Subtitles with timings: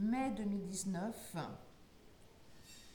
[0.00, 1.36] Mai 2019,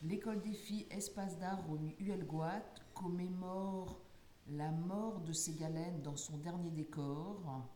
[0.04, 4.00] l'école des filles Espace d'art au Huelgoat commémore
[4.48, 7.68] la mort de Ségalène dans son dernier décor.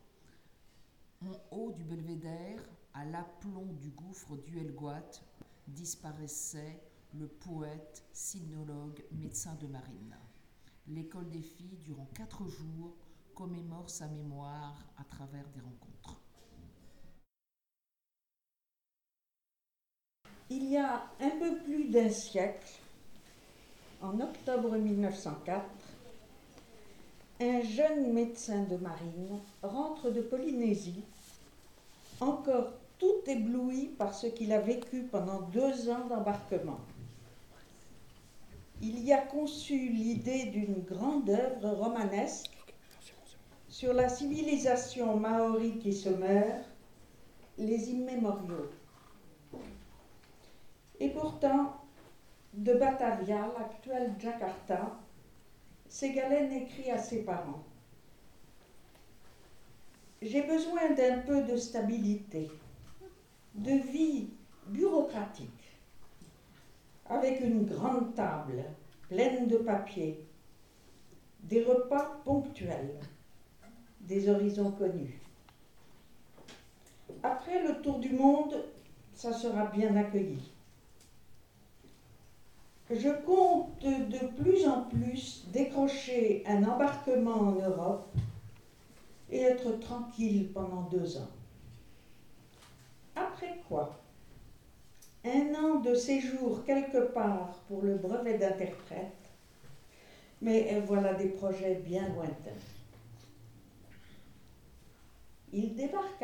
[1.21, 2.63] En haut du belvédère,
[2.93, 5.12] à l'aplomb du gouffre d'Huelgoat,
[5.67, 6.81] disparaissait
[7.13, 10.15] le poète, sinologue, médecin de marine.
[10.87, 12.96] L'école des filles, durant quatre jours,
[13.35, 16.21] commémore sa mémoire à travers des rencontres.
[20.49, 22.79] Il y a un peu plus d'un siècle,
[24.01, 25.65] en octobre 1904,
[27.41, 31.03] un jeune médecin de marine rentre de Polynésie,
[32.21, 36.79] encore tout ébloui par ce qu'il a vécu pendant deux ans d'embarquement.
[38.81, 42.57] Il y a conçu l'idée d'une grande œuvre romanesque
[43.67, 46.63] sur la civilisation maori qui se meurt,
[47.57, 48.69] les immémoriaux.
[50.99, 51.81] Et pourtant,
[52.53, 54.97] de Batavia, l'actuelle Jakarta,
[55.88, 57.63] Ségalen écrit à ses parents
[60.22, 62.49] J'ai besoin d'un peu de stabilité,
[63.53, 64.30] de vie
[64.67, 65.77] bureaucratique,
[67.05, 68.63] avec une grande table
[69.07, 70.25] pleine de papier,
[71.44, 73.00] des repas ponctuels,
[74.02, 75.22] des horizons connus.
[77.23, 78.66] Après le tour du monde,
[79.13, 80.52] ça sera bien accueilli.
[82.89, 88.16] Je compte de plus en plus décrocher un embarquement en Europe
[89.29, 91.27] et être tranquille pendant deux ans.
[93.13, 93.99] Après quoi
[95.25, 99.31] Un an de séjour quelque part pour le brevet d'interprète,
[100.41, 102.51] mais voilà des projets bien lointains.
[105.51, 106.23] Il débarque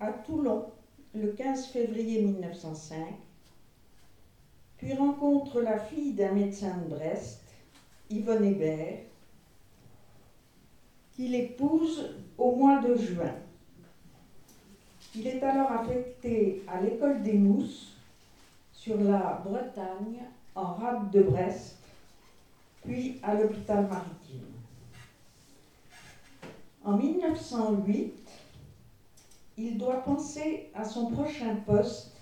[0.00, 0.70] à, Toulon
[1.14, 3.14] le 15 février 1905
[4.78, 7.42] puis rencontre la fille d'un médecin de Brest,
[8.10, 9.00] Yvonne Hébert,
[11.12, 13.34] qu'il épouse au mois de juin.
[15.16, 17.96] Il est alors affecté à l'école des Mousses
[18.72, 20.20] sur la Bretagne
[20.54, 21.76] en rade de Brest,
[22.84, 24.44] puis à l'hôpital maritime.
[26.84, 28.14] En 1908,
[29.58, 32.17] il doit penser à son prochain poste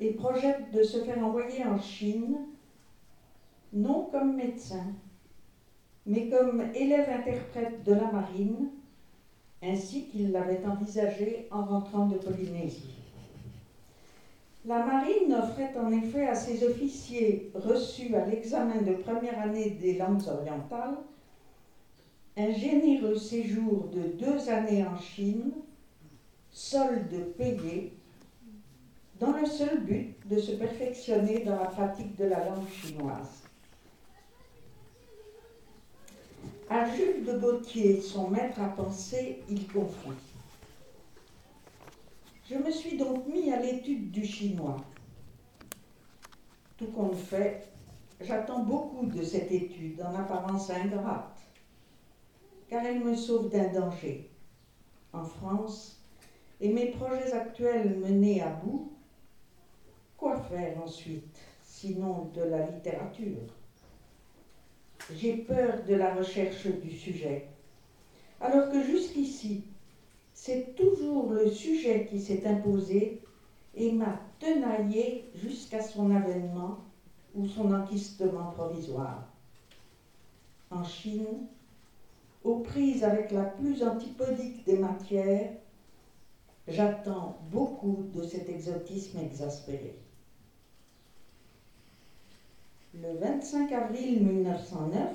[0.00, 2.36] et projette de se faire envoyer en Chine,
[3.72, 4.84] non comme médecin,
[6.06, 8.70] mais comme élève interprète de la marine,
[9.62, 12.94] ainsi qu'il l'avait envisagé en rentrant de Polynésie.
[14.64, 19.96] La marine offrait en effet à ses officiers reçus à l'examen de première année des
[19.96, 20.96] langues orientales
[22.38, 25.50] un généreux séjour de deux années en Chine,
[26.52, 27.97] solde payé
[29.20, 33.42] dans le seul but de se perfectionner dans la pratique de la langue chinoise.
[36.70, 40.10] À Jules de Gauthier, son maître à penser, il confie.
[42.48, 44.76] Je me suis donc mis à l'étude du chinois.
[46.76, 47.68] Tout compte fait,
[48.20, 51.38] j'attends beaucoup de cette étude, en apparence ingrate,
[52.68, 54.30] car elle me sauve d'un danger.
[55.12, 56.00] En France,
[56.60, 58.92] et mes projets actuels menés à bout,
[60.18, 63.46] Quoi faire ensuite, sinon de la littérature?
[65.08, 67.44] J'ai peur de la recherche du sujet,
[68.40, 69.62] alors que jusqu'ici,
[70.34, 73.22] c'est toujours le sujet qui s'est imposé
[73.74, 76.74] et m'a tenaillé jusqu'à son avènement
[77.32, 79.20] ou son enquistement provisoire.
[80.68, 81.38] En Chine,
[82.42, 85.46] aux prises avec la plus antipodique des matières,
[86.66, 89.94] j'attends beaucoup de cet exotisme exaspéré.
[93.00, 95.10] Le 25 avril 1909,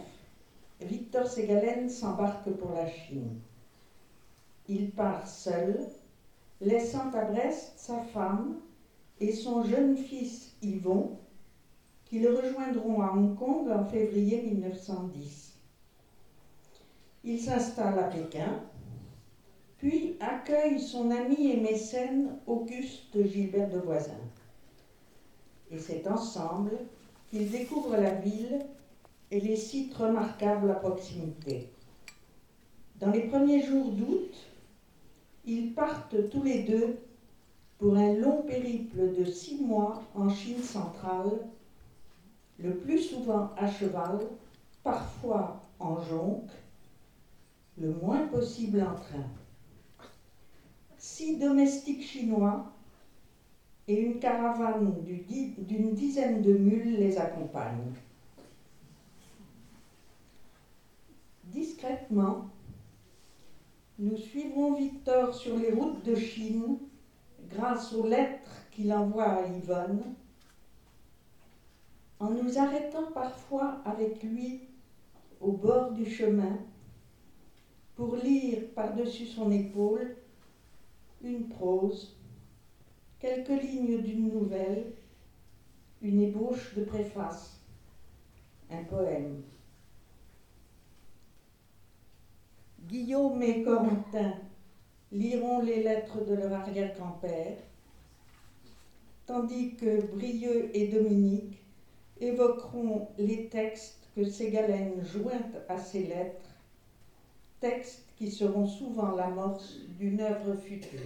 [0.81, 3.39] Victor Ségalen s'embarque pour la Chine.
[4.69, 5.79] Il part seul,
[6.61, 8.55] laissant à Brest sa femme
[9.19, 11.17] et son jeune fils Yvon,
[12.05, 15.57] qui le rejoindront à Hong Kong en février 1910.
[17.25, 18.61] Il s'installe à Pékin,
[19.77, 24.21] puis accueille son ami et mécène Auguste Gilbert de Voisin.
[25.69, 26.77] Et c'est ensemble
[27.33, 28.59] ils découvrent la ville
[29.31, 31.67] et les sites remarquables à proximité.
[32.99, 34.33] Dans les premiers jours d'août,
[35.43, 36.99] ils partent tous les deux
[37.79, 41.31] pour un long périple de six mois en Chine centrale,
[42.59, 44.19] le plus souvent à cheval,
[44.83, 46.51] parfois en jonque,
[47.79, 49.27] le moins possible en train.
[50.97, 52.72] Six domestiques chinois,
[53.87, 57.91] et une caravane d'une dizaine de mules les accompagne.
[61.45, 62.49] Discrètement,
[63.99, 66.77] nous suivrons Victor sur les routes de Chine
[67.49, 70.15] grâce aux lettres qu'il envoie à Yvonne,
[72.19, 74.61] en nous arrêtant parfois avec lui
[75.41, 76.57] au bord du chemin
[77.95, 80.15] pour lire par-dessus son épaule
[81.21, 82.17] une prose,
[83.23, 84.83] quelques lignes d'une nouvelle,
[86.01, 87.57] une ébauche de préface,
[88.69, 89.41] un poème.
[92.81, 94.33] Guillaume et Corentin
[95.13, 97.55] liront les lettres de leur arrière-grand-père,
[99.25, 101.63] tandis que Brieux et Dominique
[102.19, 106.57] évoqueront les textes que Ségalène joint à ces lettres,
[107.61, 110.99] textes qui seront souvent l'amorce d'une œuvre future.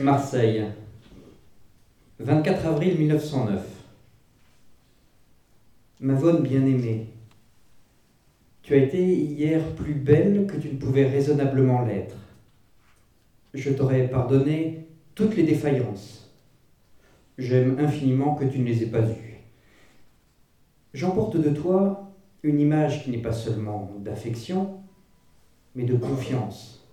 [0.00, 0.64] Marseille,
[2.18, 3.62] 24 avril 1909.
[6.00, 7.08] Mavonne bien-aimée,
[8.62, 12.16] tu as été hier plus belle que tu ne pouvais raisonnablement l'être.
[13.52, 16.32] Je t'aurais pardonné toutes les défaillances.
[17.36, 19.40] J'aime infiniment que tu ne les aies pas eues.
[20.94, 22.10] J'emporte de toi
[22.42, 24.80] une image qui n'est pas seulement d'affection,
[25.74, 26.88] mais de confiance.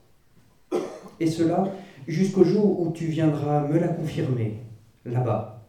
[1.20, 1.64] Et cela
[2.08, 4.60] jusqu'au jour où tu viendras me la confirmer,
[5.06, 5.68] là-bas.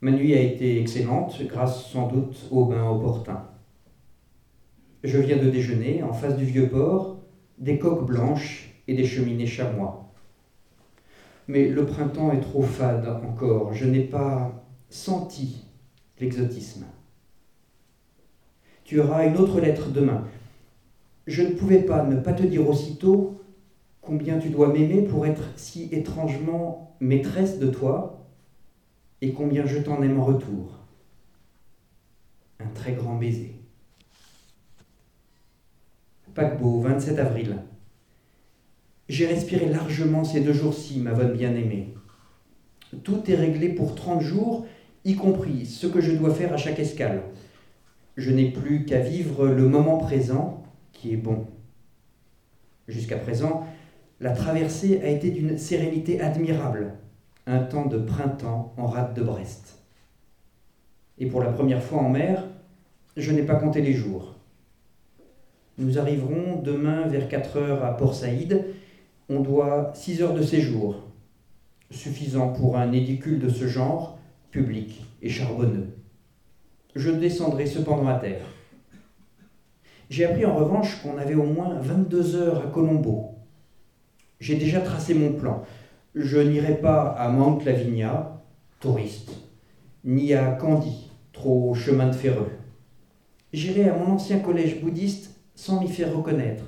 [0.00, 3.44] Ma nuit a été excellente, grâce sans doute au bain opportun.
[5.04, 7.18] Je viens de déjeuner, en face du vieux port,
[7.58, 10.12] des coques blanches et des cheminées chamois.
[11.48, 15.64] Mais le printemps est trop fade encore, je n'ai pas senti
[16.20, 16.84] l'exotisme.
[18.84, 20.24] Tu auras une autre lettre demain.
[21.26, 23.41] Je ne pouvais pas ne pas te dire aussitôt
[24.02, 28.26] combien tu dois m'aimer pour être si étrangement maîtresse de toi,
[29.22, 30.80] et combien je t'en aime en retour.
[32.58, 33.54] Un très grand baiser.
[36.34, 37.56] Paquebot, 27 avril.
[39.08, 41.94] J'ai respiré largement ces deux jours-ci, ma bonne bien-aimée.
[43.04, 44.66] Tout est réglé pour 30 jours,
[45.04, 47.22] y compris ce que je dois faire à chaque escale.
[48.16, 51.46] Je n'ai plus qu'à vivre le moment présent, qui est bon.
[52.88, 53.66] Jusqu'à présent,
[54.22, 56.92] la traversée a été d'une sérénité admirable,
[57.46, 59.80] un temps de printemps en rade de Brest.
[61.18, 62.44] Et pour la première fois en mer,
[63.16, 64.36] je n'ai pas compté les jours.
[65.76, 68.64] Nous arriverons demain vers 4 heures à Port Saïd.
[69.28, 71.02] On doit 6 heures de séjour,
[71.90, 74.18] suffisant pour un édicule de ce genre,
[74.52, 75.88] public et charbonneux.
[76.94, 78.46] Je descendrai cependant à terre.
[80.10, 83.31] J'ai appris en revanche qu'on avait au moins 22 heures à Colombo,
[84.42, 85.62] j'ai déjà tracé mon plan.
[86.16, 88.42] Je n'irai pas à Mount Lavinia,
[88.80, 89.30] touriste,
[90.02, 92.50] ni à Candy, trop chemin de ferreux.
[93.52, 96.64] J'irai à mon ancien collège bouddhiste sans m'y faire reconnaître.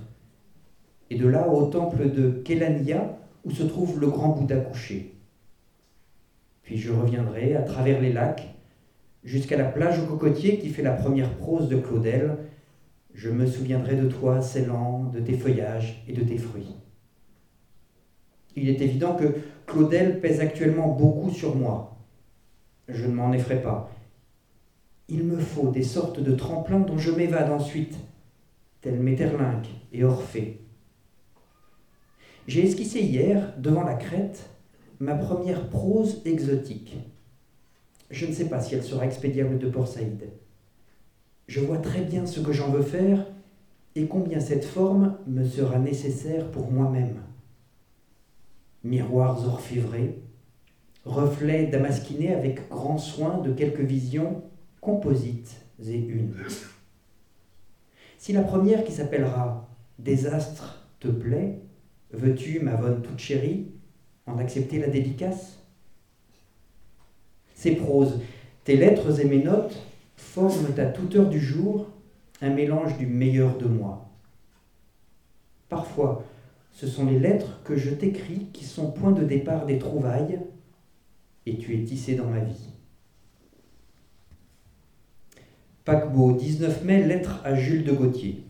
[1.10, 5.16] Et de là au temple de Kelania, où se trouve le grand Bouddha couché.
[6.62, 8.54] Puis je reviendrai à travers les lacs,
[9.24, 12.36] jusqu'à la plage aux cocotiers qui fait la première prose de Claudel.
[13.14, 16.76] Je me souviendrai de toi, Ceylan, de tes feuillages et de tes fruits.
[18.56, 19.34] Il est évident que
[19.66, 21.96] Claudel pèse actuellement beaucoup sur moi.
[22.88, 23.90] Je ne m'en effraie pas.
[25.08, 27.96] Il me faut des sortes de tremplins dont je m'évade ensuite,
[28.80, 30.60] tels Méterlinck et Orphée.
[32.46, 34.50] J'ai esquissé hier, devant la crête,
[35.00, 36.96] ma première prose exotique.
[38.10, 40.28] Je ne sais pas si elle sera expédiable de Port Saïd.
[41.48, 43.26] Je vois très bien ce que j'en veux faire
[43.96, 47.16] et combien cette forme me sera nécessaire pour moi-même
[48.84, 50.22] miroirs orfévrés,
[51.04, 54.42] reflets damasquinés avec grand soin de quelques visions
[54.80, 56.34] composites et unes.
[58.18, 61.58] Si la première qui s'appellera Désastre te plaît,
[62.12, 63.66] veux-tu, ma bonne toute chérie,
[64.26, 65.58] en accepter la dédicace?
[67.54, 68.20] Ces proses,
[68.64, 69.78] tes lettres et mes notes
[70.16, 71.88] forment à toute heure du jour
[72.40, 74.08] un mélange du meilleur de moi.
[75.68, 76.24] Parfois,
[76.74, 80.40] ce sont les lettres que je t'écris qui sont point de départ des trouvailles,
[81.46, 82.68] et tu es tissé dans ma vie.
[85.84, 88.44] Paquebot, 19 mai, lettre à Jules de Gauthier.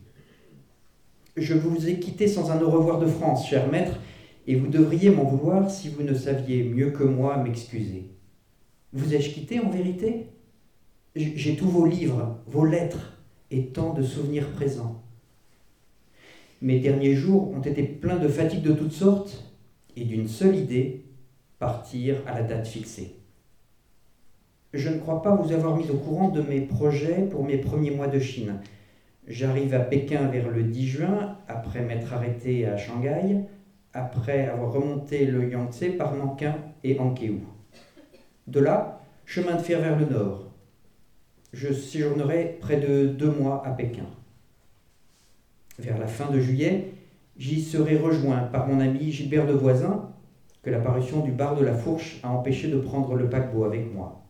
[1.36, 3.98] Je vous ai quitté sans un au revoir de France, cher maître,
[4.46, 8.10] et vous devriez m'en vouloir si vous ne saviez mieux que moi m'excuser.
[8.92, 10.28] Vous ai-je quitté en vérité?
[11.14, 13.18] J'ai tous vos livres, vos lettres
[13.50, 15.03] et tant de souvenirs présents.
[16.62, 19.52] Mes derniers jours ont été pleins de fatigue de toutes sortes
[19.96, 21.04] et d'une seule idée,
[21.58, 23.16] partir à la date fixée.
[24.72, 27.92] Je ne crois pas vous avoir mis au courant de mes projets pour mes premiers
[27.92, 28.60] mois de Chine.
[29.26, 33.44] J'arrive à Pékin vers le 10 juin, après m'être arrêté à Shanghai,
[33.92, 37.40] après avoir remonté le Yangtze par Nankin et Ankeou.
[38.46, 40.50] De là, chemin de fer vers le nord.
[41.52, 44.06] Je séjournerai près de deux mois à Pékin.
[45.78, 46.92] Vers la fin de juillet,
[47.36, 50.10] j'y serai rejoint par mon ami Gilbert de Voisin,
[50.62, 54.24] que l'apparition du bar de la Fourche a empêché de prendre le paquebot avec moi.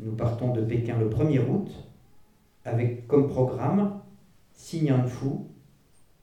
[0.00, 1.70] Nous partons de Pékin le 1er août,
[2.64, 4.00] avec comme programme
[4.56, 5.26] Xinyanfu,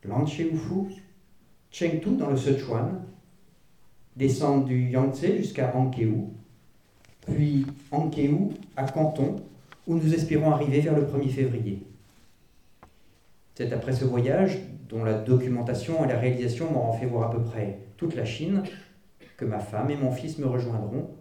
[0.03, 1.01] Lancheufu,
[1.71, 3.05] Chengdu dans le Sichuan,
[4.17, 6.33] descendre du Yangtze jusqu'à Ankeou,
[7.25, 9.37] puis Ankeou à Canton,
[9.87, 11.83] où nous espérons arriver vers le 1er février.
[13.61, 14.57] C'est après ce voyage,
[14.89, 18.63] dont la documentation et la réalisation m'auront fait voir à peu près toute la Chine,
[19.37, 21.11] que ma femme et mon fils me rejoindront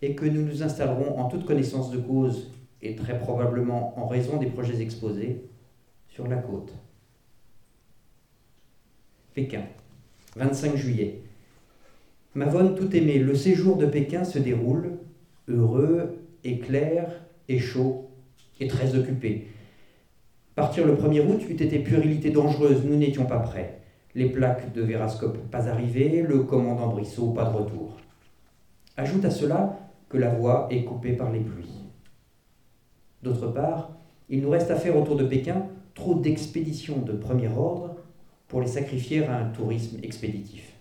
[0.00, 2.52] et que nous nous installerons en toute connaissance de cause
[2.82, 5.44] et très probablement en raison des projets exposés
[6.08, 6.72] sur la côte.
[9.34, 9.64] Pékin,
[10.36, 11.22] 25 juillet.
[12.36, 14.98] Mavonne tout aimé, le séjour de Pékin se déroule,
[15.48, 17.10] heureux, éclair
[17.48, 18.08] et chaud,
[18.60, 19.48] et très occupé.
[20.54, 23.80] Partir le 1er août eût été puérilité dangereuse, nous n'étions pas prêts.
[24.14, 27.96] Les plaques de Vérascope pas arrivées, le commandant Brissot pas de retour.
[28.96, 29.78] Ajoute à cela
[30.08, 31.84] que la voie est coupée par les pluies.
[33.22, 33.92] D'autre part,
[34.28, 37.96] il nous reste à faire autour de Pékin trop d'expéditions de premier ordre
[38.48, 40.72] pour les sacrifier à un tourisme expéditif.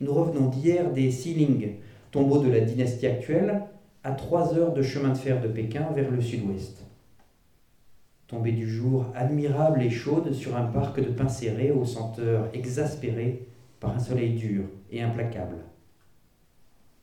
[0.00, 1.74] Nous revenons d'hier des Xiling,
[2.10, 3.62] tombeaux de la dynastie actuelle,
[4.02, 6.83] à trois heures de chemin de fer de Pékin vers le sud-ouest.
[8.26, 13.46] Tombée du jour admirable et chaude sur un parc de pins serrés aux senteurs exaspérées
[13.80, 15.56] par un soleil dur et implacable.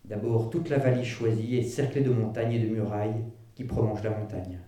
[0.06, 3.24] D'abord, toute la vallée choisie est cerclée de montagnes et de murailles
[3.54, 4.60] qui prolongent la montagne.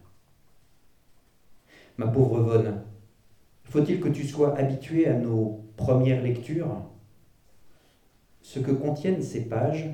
[1.98, 2.84] Ma pauvre Vonne,
[3.64, 6.84] faut-il que tu sois habituée à nos premières lectures?
[8.42, 9.90] Ce que contiennent ces pages,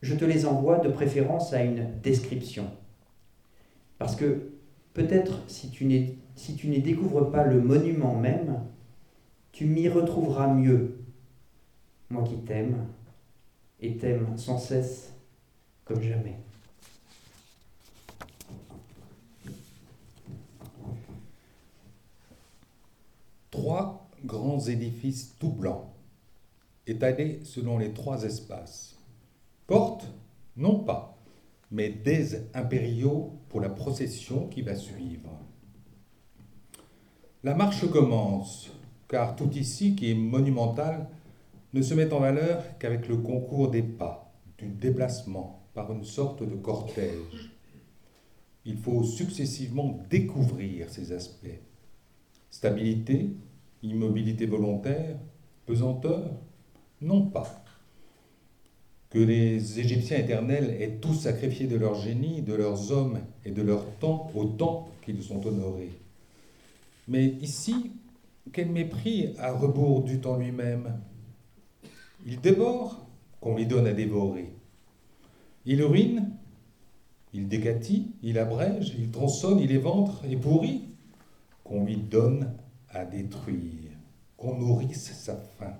[0.00, 2.64] je te les envoie de préférence à une description.
[3.98, 4.52] Parce que
[5.00, 8.60] peut-être si tu n'y découvres pas le monument même,
[9.50, 10.98] tu m'y retrouveras mieux,
[12.10, 12.86] moi qui t'aime
[13.80, 15.14] et t'aime sans cesse
[15.84, 16.36] comme jamais.
[23.50, 25.86] Trois grands édifices tout blancs,
[26.86, 28.96] étalés selon les trois espaces.
[29.66, 30.06] Portes
[30.56, 31.16] Non pas,
[31.70, 35.30] mais des impériaux pour la procession qui va suivre.
[37.42, 38.70] La marche commence,
[39.08, 41.08] car tout ici, qui est monumental,
[41.72, 46.42] ne se met en valeur qu'avec le concours des pas, du déplacement, par une sorte
[46.42, 47.52] de cortège.
[48.64, 51.60] Il faut successivement découvrir ces aspects.
[52.50, 53.30] Stabilité,
[53.82, 55.16] immobilité volontaire,
[55.64, 56.30] pesanteur
[57.00, 57.64] Non pas.
[59.10, 63.62] Que les Égyptiens éternels aient tous sacrifié de leur génie, de leurs hommes et de
[63.62, 65.90] leur temps autant qu'ils sont honorés.
[67.08, 67.90] Mais ici,
[68.52, 71.00] quel mépris à rebours du temps lui-même
[72.26, 73.06] il dévore
[73.40, 74.52] qu'on lui donne à dévorer.
[75.64, 76.30] Il urine,
[77.32, 80.82] il décatit, il abrège, il tronçonne, il éventre et pourrit,
[81.64, 82.52] qu'on lui donne
[82.90, 83.92] à détruire,
[84.36, 85.76] qu'on nourrisse sa faim.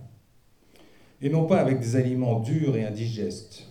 [1.21, 3.67] Et non pas avec des aliments durs et indigestes.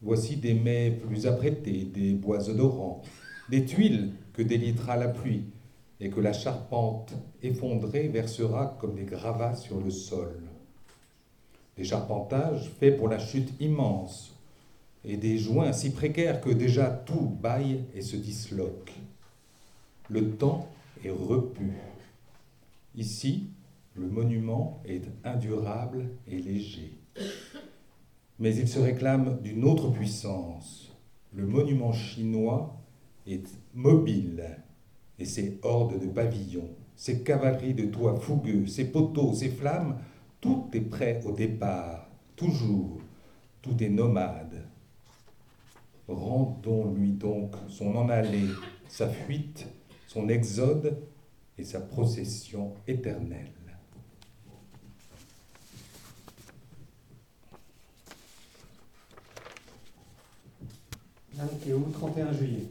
[0.00, 3.02] Voici des mets plus apprêtés, des bois odorants,
[3.50, 5.44] des tuiles que délitera la pluie
[6.00, 10.48] et que la charpente effondrée versera comme des gravats sur le sol
[11.78, 14.34] des charpentages faits pour la chute immense,
[15.04, 18.92] et des joints si précaires que déjà tout baille et se disloque.
[20.10, 20.68] Le temps
[21.04, 21.72] est repu.
[22.96, 23.50] Ici,
[23.98, 26.98] le monument est indurable et léger.
[28.38, 30.96] Mais il se réclame d'une autre puissance.
[31.34, 32.80] Le monument chinois
[33.26, 34.62] est mobile,
[35.18, 39.98] et ses hordes de pavillons, ses cavaleries de toits fougueux, ses poteaux, ses flammes
[40.40, 43.00] tout est prêt au départ, toujours,
[43.60, 44.64] tout est nomade.
[46.06, 48.46] Rendons-lui donc son en aller,
[48.88, 49.66] sa fuite,
[50.06, 50.96] son exode
[51.58, 53.57] et sa procession éternelle.
[61.38, 62.66] Nankeo, 31 juillet.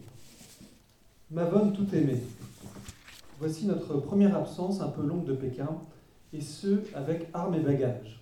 [1.32, 2.22] Mavonne tout aimée.
[3.40, 5.70] Voici notre première absence un peu longue de Pékin,
[6.34, 8.20] et ce, avec armes et bagages.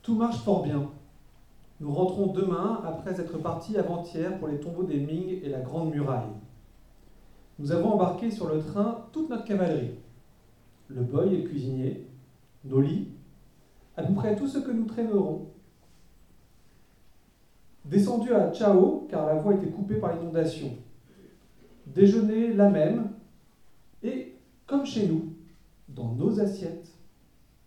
[0.00, 0.88] Tout marche fort bien.
[1.80, 5.90] Nous rentrons demain après être partis avant-hier pour les tombeaux des Ming et la Grande
[5.90, 6.32] Muraille.
[7.58, 9.96] Nous avons embarqué sur le train toute notre cavalerie.
[10.88, 12.06] Le boy et le cuisinier,
[12.64, 13.08] nos lits,
[13.98, 15.51] à peu près tout ce que nous traînerons.
[17.84, 20.76] Descendu à Chao, car la voie était coupée par l'inondation.
[21.86, 23.10] Déjeuner la même,
[24.02, 24.34] et
[24.66, 25.34] comme chez nous,
[25.88, 26.88] dans nos assiettes,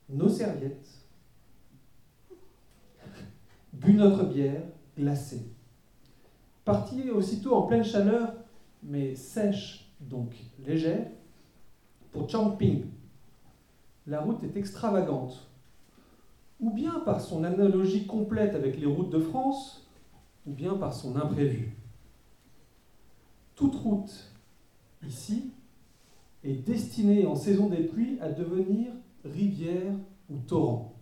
[0.10, 0.90] nos serviettes,
[3.74, 4.64] bu notre bière
[4.98, 5.46] glacée.
[6.64, 8.34] Parti aussitôt en pleine chaleur,
[8.82, 10.34] mais sèche, donc
[10.66, 11.08] légère,
[12.12, 12.86] pour Changping.
[14.08, 15.50] La route est extravagante,
[16.60, 19.85] ou bien par son analogie complète avec les routes de France,
[20.46, 21.76] ou bien par son imprévu.
[23.56, 24.32] Toute route,
[25.06, 25.52] ici,
[26.44, 28.92] est destinée en saison des pluies à devenir
[29.24, 29.94] rivière
[30.30, 30.94] ou torrent.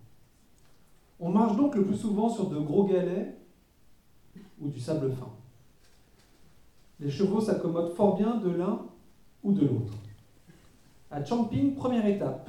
[1.20, 3.36] On marche donc le plus souvent sur de gros galets
[4.60, 5.30] ou du sable fin.
[7.00, 8.80] Les chevaux s'accommodent fort bien de l'un
[9.42, 9.92] ou de l'autre.
[11.10, 12.48] À Champing, première étape.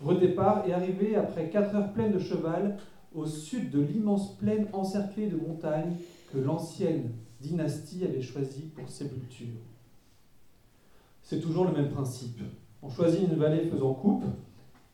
[0.00, 2.78] Redépart et arrivé après quatre heures pleines de cheval
[3.14, 5.96] au sud de l'immense plaine encerclée de montagnes
[6.32, 7.10] que l'ancienne
[7.40, 9.54] dynastie avait choisie pour sépulture.
[11.22, 12.40] C'est toujours le même principe.
[12.82, 14.24] On choisit une vallée faisant coupe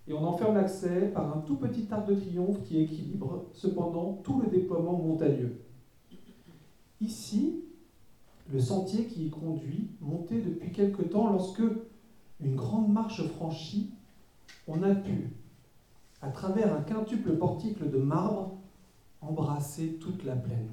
[0.09, 4.21] et on en ferme l'accès par un tout petit arc de triomphe qui équilibre cependant
[4.25, 5.61] tout le déploiement montagneux.
[7.01, 7.61] Ici,
[8.53, 11.63] le sentier qui y conduit montait depuis quelque temps lorsque,
[12.41, 13.91] une grande marche franchie,
[14.67, 15.31] on a pu,
[16.25, 18.57] à travers un quintuple portique de marbre,
[19.21, 20.71] embrasser toute la plaine.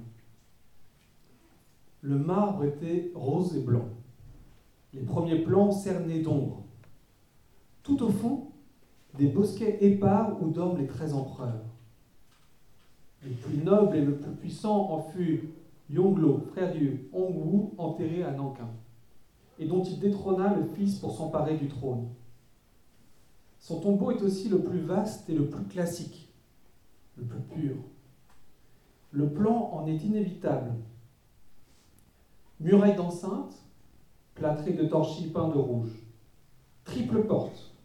[2.01, 3.89] Le marbre était rose et blanc,
[4.93, 6.63] les premiers plans cernés d'ombre.
[7.83, 8.47] Tout au fond,
[9.17, 11.65] des bosquets épars où dorment les treize empereurs.
[13.23, 15.49] Le plus noble et le plus puissant en fut
[15.89, 18.69] Yonglo, frère du Hongwu, enterré à Nankin,
[19.59, 22.07] et dont il détrôna le fils pour s'emparer du trône.
[23.61, 26.27] Son tombeau est aussi le plus vaste et le plus classique,
[27.15, 27.75] le plus pur.
[29.11, 30.73] Le plan en est inévitable.
[32.59, 33.53] Muraille d'enceinte,
[34.33, 35.91] plâtrée de torchis peints de rouge.
[36.85, 37.75] Triple porte,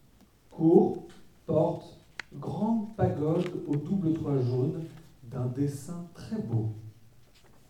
[0.51, 1.05] cour,
[1.45, 2.01] porte,
[2.33, 4.83] grande pagode au double toit jaune
[5.25, 6.71] d'un dessin très beau.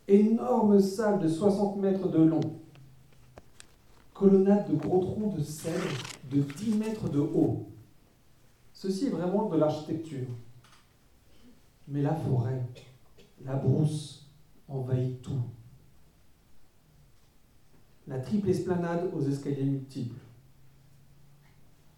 [0.07, 2.40] Énorme salle de 60 mètres de long.
[4.14, 5.88] Colonnade de gros troncs de cèdre
[6.31, 7.66] de 10 mètres de haut.
[8.76, 10.26] Ceci est vraiment de l'architecture.
[11.88, 12.60] Mais la forêt,
[13.42, 14.30] la brousse
[14.68, 15.40] envahit tout.
[18.06, 20.20] La triple esplanade aux escaliers multiples.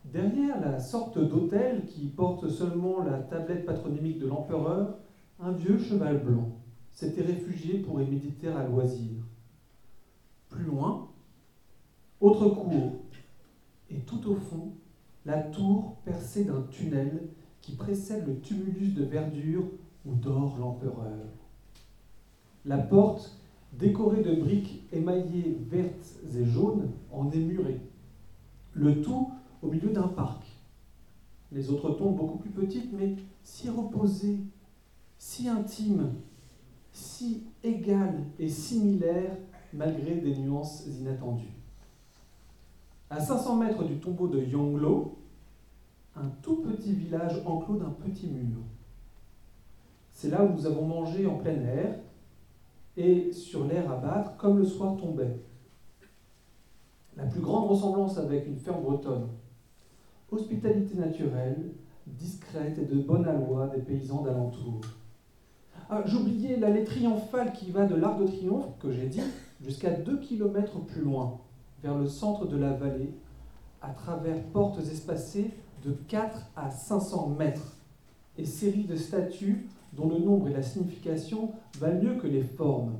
[0.04, 4.98] Derrière la sorte d'hôtel qui porte seulement la tablette patronymique de l'empereur,
[5.40, 6.52] un vieux cheval blanc
[6.92, 9.10] s'était réfugié pour y méditer à loisir.
[10.48, 11.08] Plus loin,
[12.20, 12.92] autre cour,
[13.90, 14.74] et tout au fond,
[15.28, 17.28] la tour percée d'un tunnel
[17.60, 19.64] qui précède le tumulus de verdure
[20.06, 21.18] où dort l'empereur.
[22.64, 23.36] La porte,
[23.74, 27.78] décorée de briques émaillées vertes et jaunes, en est murée.
[28.72, 30.44] Le tout au milieu d'un parc.
[31.52, 34.38] Les autres tombes beaucoup plus petites, mais si reposées,
[35.18, 36.14] si intimes,
[36.90, 39.36] si égales et similaires
[39.74, 41.52] malgré des nuances inattendues.
[43.10, 45.17] À 500 mètres du tombeau de Yonglo,
[46.20, 48.58] un tout petit village enclos d'un petit mur.
[50.10, 51.94] C'est là où nous avons mangé en plein air
[52.96, 55.40] et sur l'air à battre comme le soir tombait.
[57.16, 59.28] La plus grande ressemblance avec une ferme bretonne.
[60.30, 61.72] Hospitalité naturelle,
[62.06, 64.80] discrète et de bonne aloi des paysans d'alentour.
[65.90, 69.22] Ah, J'oubliais l'allée triomphale qui va de l'Arc de Triomphe, que j'ai dit,
[69.60, 71.40] jusqu'à 2 km plus loin,
[71.82, 73.14] vers le centre de la vallée,
[73.80, 75.50] à travers portes espacées
[75.84, 77.76] de 4 à 500 mètres,
[78.36, 82.94] et séries de statues dont le nombre et la signification valent mieux que les formes.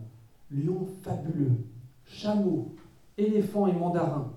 [0.50, 1.58] Lions fabuleux,
[2.04, 2.74] chameaux,
[3.16, 4.32] éléphants et mandarins.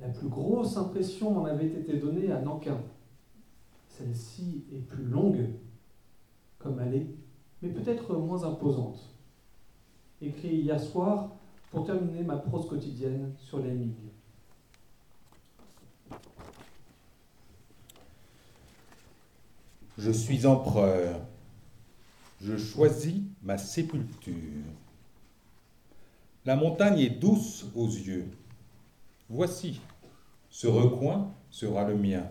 [0.00, 2.78] La plus grosse impression m'en avait été donnée à Nankin.
[3.88, 5.48] Celle-ci est plus longue,
[6.58, 7.06] comme allée,
[7.62, 9.10] mais peut-être moins imposante.
[10.20, 11.30] Écrit hier soir
[11.70, 13.94] pour terminer ma prose quotidienne sur les Ming.
[19.98, 21.20] Je suis empereur.
[22.42, 24.34] Je choisis ma sépulture.
[26.44, 28.28] La montagne est douce aux yeux.
[29.28, 29.80] Voici,
[30.50, 32.24] ce recoin sera le mien.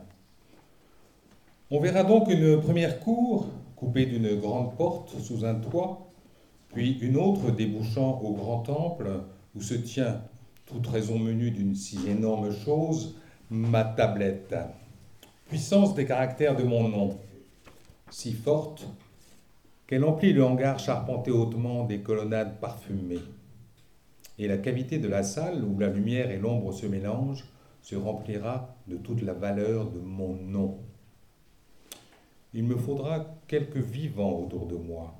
[1.72, 6.08] On verra donc une première cour coupée d'une grande porte sous un toit,
[6.74, 9.22] puis une autre débouchant au grand temple
[9.56, 10.22] où se tient,
[10.68, 13.16] toute raison menue d'une si énorme chose,
[13.50, 14.56] ma tablette.
[15.50, 17.18] Puissance des caractères de mon nom,
[18.16, 18.88] si forte
[19.88, 23.20] qu'elle emplit le hangar charpenté hautement des colonnades parfumées.
[24.40, 27.44] Et la cavité de la salle, où la lumière et l'ombre se mélangent,
[27.82, 30.78] se remplira de toute la valeur de mon nom.
[32.54, 35.14] Il me faudra quelques vivants autour de moi.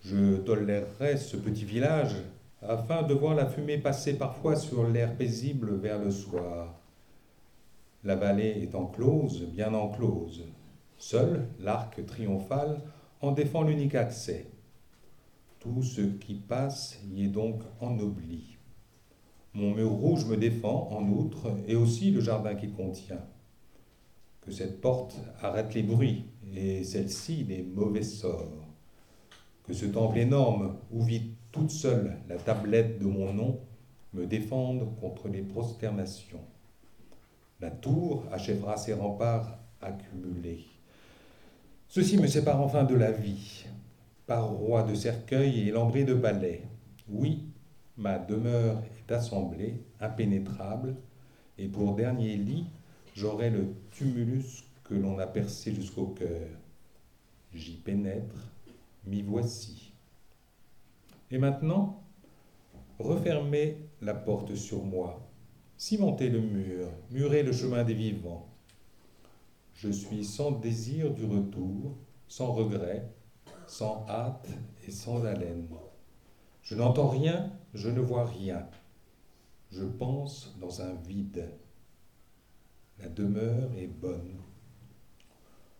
[0.00, 2.16] Je tolérerai ce petit village
[2.62, 6.72] afin de voir la fumée passer parfois sur l'air paisible vers le soir.
[8.02, 10.42] La vallée est enclose, bien enclose.
[11.02, 12.80] Seul l'arc triomphal
[13.22, 14.46] en défend l'unique accès.
[15.58, 18.56] Tout ce qui passe y est donc ennobli.
[19.52, 23.24] Mon mur rouge me défend, en outre, et aussi le jardin qu'il contient.
[24.42, 28.52] Que cette porte arrête les bruits, et celle-ci les mauvais sorts.
[29.64, 33.58] Que ce temple énorme, où vit toute seule la tablette de mon nom,
[34.12, 36.46] me défende contre les prosternations.
[37.58, 40.71] La tour achèvera ses remparts accumulés.
[41.94, 43.66] Ceci me sépare enfin de la vie,
[44.26, 46.62] roi de cercueil et lambré de balais.
[47.06, 47.50] Oui,
[47.98, 50.96] ma demeure est assemblée, impénétrable,
[51.58, 52.64] et pour dernier lit,
[53.14, 56.48] j'aurai le tumulus que l'on a percé jusqu'au cœur.
[57.52, 58.48] J'y pénètre,
[59.04, 59.92] m'y voici.
[61.30, 62.02] Et maintenant,
[63.00, 65.28] refermez la porte sur moi,
[65.76, 68.48] cimentez le mur, murez le chemin des vivants.
[69.82, 71.96] Je suis sans désir du retour,
[72.28, 73.10] sans regret,
[73.66, 74.46] sans hâte
[74.86, 75.66] et sans haleine.
[76.62, 78.64] Je n'entends rien, je ne vois rien.
[79.72, 81.50] Je pense dans un vide.
[83.00, 84.36] La demeure est bonne.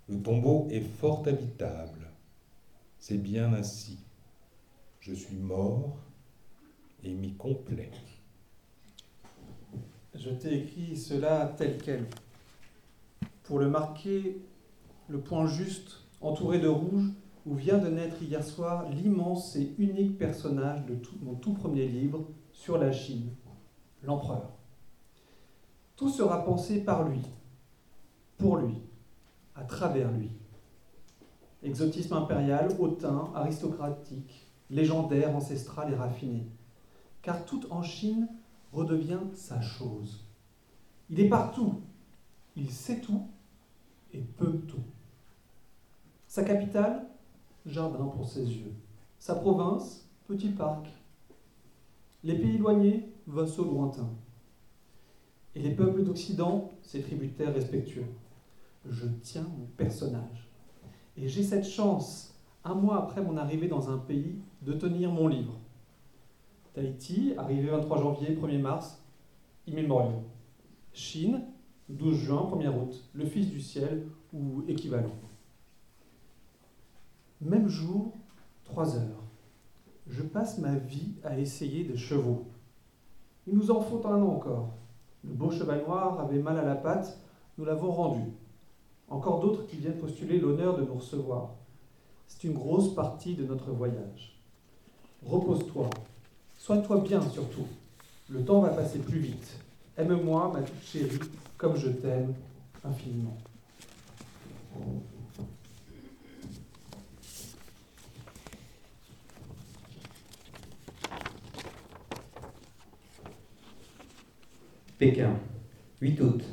[0.08, 2.10] Le tombeau est fort habitable.
[2.98, 4.00] C'est bien ainsi.
[4.98, 5.96] Je suis mort
[7.04, 7.92] et m'y complet.
[10.12, 12.08] Je t'ai écrit cela tel quel.
[13.52, 14.40] Pour le marquer,
[15.08, 17.10] le point juste, entouré de rouge,
[17.44, 22.24] où vient de naître hier soir l'immense et unique personnage de mon tout premier livre
[22.50, 23.28] sur la Chine,
[24.04, 24.48] l'empereur.
[25.96, 27.20] Tout sera pensé par lui,
[28.38, 28.80] pour lui,
[29.54, 30.30] à travers lui.
[31.62, 36.46] Exotisme impérial, hautain, aristocratique, légendaire, ancestral et raffiné.
[37.20, 38.28] Car tout en Chine
[38.72, 40.24] redevient sa chose.
[41.10, 41.82] Il est partout,
[42.56, 43.26] il sait tout
[44.12, 44.82] et peut tout.
[46.26, 47.06] Sa capitale,
[47.66, 48.72] jardin pour ses yeux.
[49.18, 50.86] Sa province, petit parc.
[52.24, 54.10] Les pays éloignés, vassaux lointains.
[55.54, 58.06] Et les peuples d'Occident, ses tributaires respectueux.
[58.88, 60.48] Je tiens mon personnage.
[61.16, 65.28] Et j'ai cette chance, un mois après mon arrivée dans un pays, de tenir mon
[65.28, 65.58] livre.
[66.74, 69.02] Tahiti, arrivé 23 janvier, 1er mars,
[69.66, 70.22] immémorial.
[70.94, 71.42] Chine,
[71.92, 75.14] 12 juin, 1er août, le Fils du ciel ou équivalent.
[77.40, 78.14] Même jour,
[78.64, 79.22] trois heures.
[80.08, 82.46] Je passe ma vie à essayer des chevaux.
[83.46, 84.70] Il nous en faut un an encore.
[85.24, 87.18] Le beau cheval noir avait mal à la patte,
[87.58, 88.22] nous l'avons rendu.
[89.08, 91.50] Encore d'autres qui viennent postuler l'honneur de nous recevoir.
[92.26, 94.40] C'est une grosse partie de notre voyage.
[95.24, 95.90] Repose-toi.
[96.58, 97.66] Soigne-toi bien surtout.
[98.30, 99.58] Le temps va passer plus vite.
[99.96, 101.18] Aime-moi, ma toute chérie,
[101.58, 102.34] comme je t'aime
[102.82, 103.36] infiniment.
[114.98, 115.34] Pékin,
[116.00, 116.44] 8 août.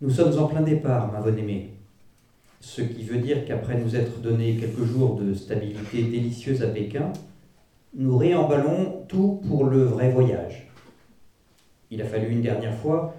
[0.00, 1.72] Nous sommes en plein départ, ma bonne aimée.
[2.60, 7.12] Ce qui veut dire qu'après nous être donné quelques jours de stabilité délicieuse à Pékin,
[7.94, 10.65] nous réemballons tout pour le vrai voyage.
[11.90, 13.14] Il a fallu une dernière fois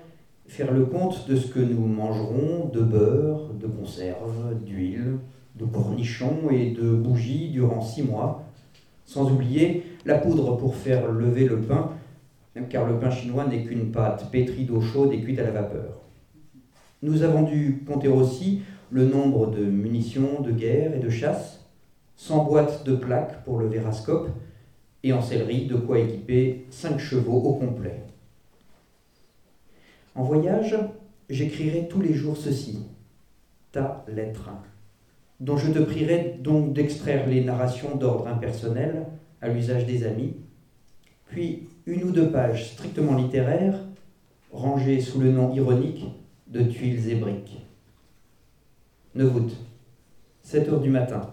[0.48, 5.18] faire le compte de ce que nous mangerons de beurre, de conserve, d'huile,
[5.56, 8.44] de cornichons et de bougies durant six mois,
[9.06, 11.92] sans oublier la poudre pour faire lever le pain
[12.70, 16.02] car le pain chinois n'est qu'une pâte pétrie d'eau chaude et cuite à la vapeur.
[17.02, 21.66] Nous avons dû compter aussi le nombre de munitions de guerre et de chasse,
[22.16, 24.30] 100 boîtes de plaques pour le vérascope,
[25.04, 28.04] et en sellerie de quoi équiper 5 chevaux au complet.
[30.18, 30.76] En voyage,
[31.30, 32.80] j'écrirai tous les jours ceci,
[33.72, 34.50] ta lettre.
[35.40, 39.06] dont je te prierai donc d'extraire les narrations d'ordre impersonnel
[39.40, 40.34] à l'usage des amis,
[41.28, 43.78] puis une ou deux pages strictement littéraires
[44.52, 46.06] rangées sous le nom ironique
[46.48, 47.62] de tuiles et briques.
[49.14, 49.56] 9 août,
[50.42, 51.30] 7 heures du matin.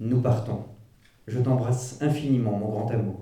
[0.00, 0.64] Nous partons.
[1.28, 3.20] Je t'embrasse infiniment, mon grand amour.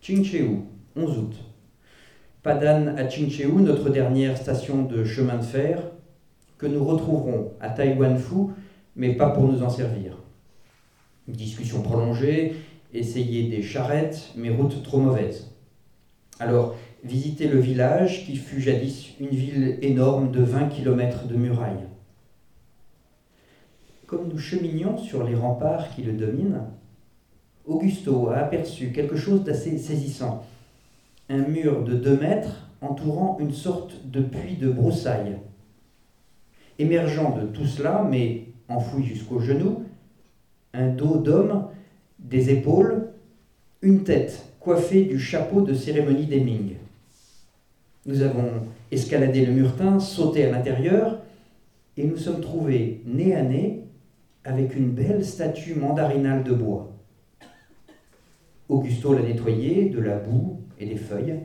[0.00, 0.58] Chincheu,
[0.94, 1.51] 11 août.
[2.42, 5.80] Padan à Chincheu, notre dernière station de chemin de fer,
[6.58, 8.50] que nous retrouverons à Taïwan-Fu,
[8.96, 10.18] mais pas pour nous en servir.
[11.28, 12.56] Discussion prolongée,
[12.92, 15.52] essayer des charrettes, mais route trop mauvaise.
[16.40, 16.74] Alors,
[17.04, 21.86] visiter le village qui fut jadis une ville énorme de 20 km de murailles.
[24.08, 26.64] Comme nous cheminions sur les remparts qui le dominent,
[27.66, 30.44] Augusto a aperçu quelque chose d'assez saisissant.
[31.28, 35.38] Un mur de 2 mètres entourant une sorte de puits de broussailles.
[36.78, 39.84] Émergeant de tout cela, mais enfoui jusqu'aux genoux,
[40.74, 41.68] un dos d'homme,
[42.18, 43.08] des épaules,
[43.82, 46.74] une tête coiffée du chapeau de cérémonie des Ming.
[48.06, 48.50] Nous avons
[48.90, 51.20] escaladé le murtin, sauté à l'intérieur,
[51.96, 53.84] et nous sommes trouvés nez à nez
[54.44, 56.90] avec une belle statue mandarinale de bois.
[58.68, 61.40] Augusto l'a nettoyée de la boue et des feuilles.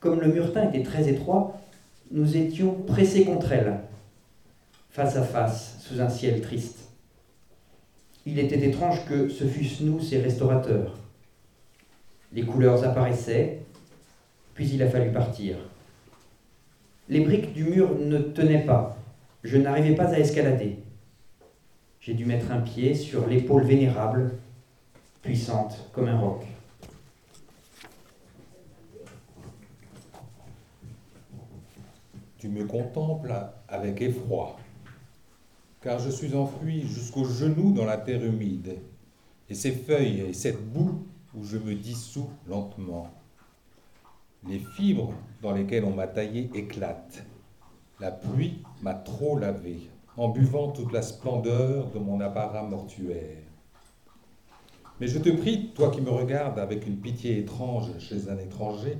[0.00, 1.60] Comme le murtin était très étroit,
[2.10, 3.80] nous étions pressés contre elle,
[4.90, 6.90] face à face, sous un ciel triste.
[8.26, 10.96] Il était étrange que ce fussent nous, ses restaurateurs.
[12.32, 13.60] Les couleurs apparaissaient,
[14.54, 15.56] puis il a fallu partir.
[17.08, 18.96] Les briques du mur ne tenaient pas.
[19.42, 20.78] Je n'arrivais pas à escalader.
[22.00, 24.32] J'ai dû mettre un pied sur l'épaule vénérable,
[25.22, 26.46] puissante comme un roc.
[32.44, 33.34] Tu me contemples
[33.68, 34.56] avec effroi,
[35.80, 38.76] car je suis enfoui jusqu'aux genoux dans la terre humide,
[39.48, 43.08] et ces feuilles et cette boue où je me dissous lentement.
[44.46, 47.24] Les fibres dans lesquelles on m'a taillé éclatent.
[47.98, 53.38] La pluie m'a trop lavé, en buvant toute la splendeur de mon apparat mortuaire.
[55.00, 58.98] Mais je te prie, toi qui me regardes avec une pitié étrange chez un étranger,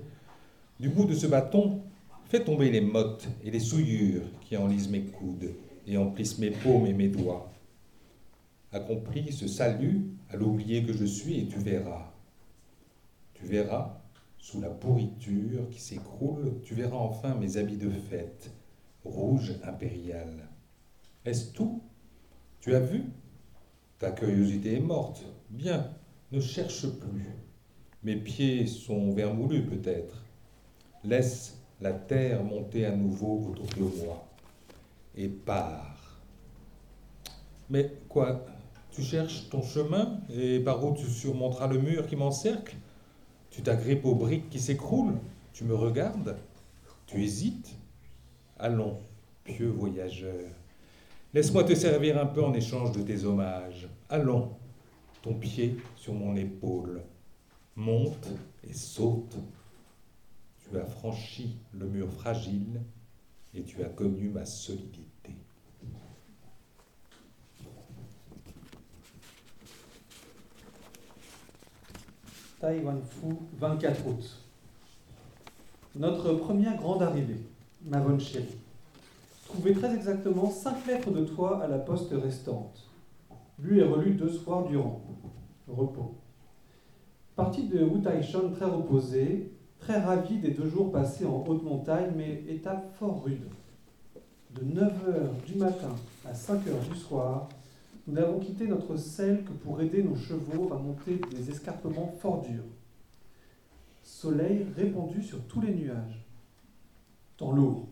[0.80, 1.82] du bout de ce bâton,
[2.28, 5.54] fais tomber les mottes et les souillures qui enlisent mes coudes
[5.86, 7.52] et emplissent mes paumes et mes doigts.
[8.72, 12.12] Accomplis ce salut à l'oublié que je suis et tu verras.
[13.34, 14.00] Tu verras
[14.38, 18.50] sous la pourriture qui s'écroule, tu verras enfin mes habits de fête,
[19.04, 20.48] rouge impérial.
[21.24, 21.82] Est-ce tout?
[22.60, 23.04] Tu as vu?
[23.98, 25.24] Ta curiosité est morte.
[25.50, 25.90] Bien,
[26.32, 27.26] ne cherche plus.
[28.02, 30.24] Mes pieds sont vermoulus peut-être.
[31.04, 34.26] Laisse la terre monter à nouveau autour de moi.
[35.16, 36.20] Et pars.
[37.70, 38.44] Mais quoi
[38.90, 42.76] Tu cherches ton chemin et par où tu surmonteras le mur qui m'encercle
[43.54, 45.20] tu t'agrippes aux briques qui s'écroulent,
[45.52, 46.36] tu me regardes,
[47.06, 47.76] tu hésites.
[48.58, 48.98] Allons,
[49.44, 50.50] pieux voyageur,
[51.32, 53.88] laisse-moi te servir un peu en échange de tes hommages.
[54.08, 54.50] Allons,
[55.22, 57.00] ton pied sur mon épaule,
[57.76, 58.28] monte
[58.68, 59.36] et saute.
[60.68, 62.80] Tu as franchi le mur fragile
[63.54, 65.34] et tu as connu ma solidité.
[72.60, 73.26] Taïwan Fu,
[73.58, 74.40] 24 août.
[75.96, 77.40] Notre première grande arrivée,
[77.82, 78.56] ma bonne chérie.
[79.44, 82.88] Trouvé très exactement 5 lettres de toi à la poste restante.
[83.58, 85.02] Lu et relu deux soirs durant.
[85.68, 86.14] Repos.
[87.36, 89.52] Partie de Wu Taishan très reposé,
[89.84, 93.46] très ravi des deux jours passés en haute montagne, mais étape fort rude.
[94.54, 95.94] De 9h du matin
[96.24, 97.50] à 5h du soir,
[98.06, 102.40] nous n'avons quitté notre selle que pour aider nos chevaux à monter des escarpements fort
[102.40, 102.64] durs.
[104.02, 106.24] Soleil répandu sur tous les nuages.
[107.36, 107.88] Temps lourd.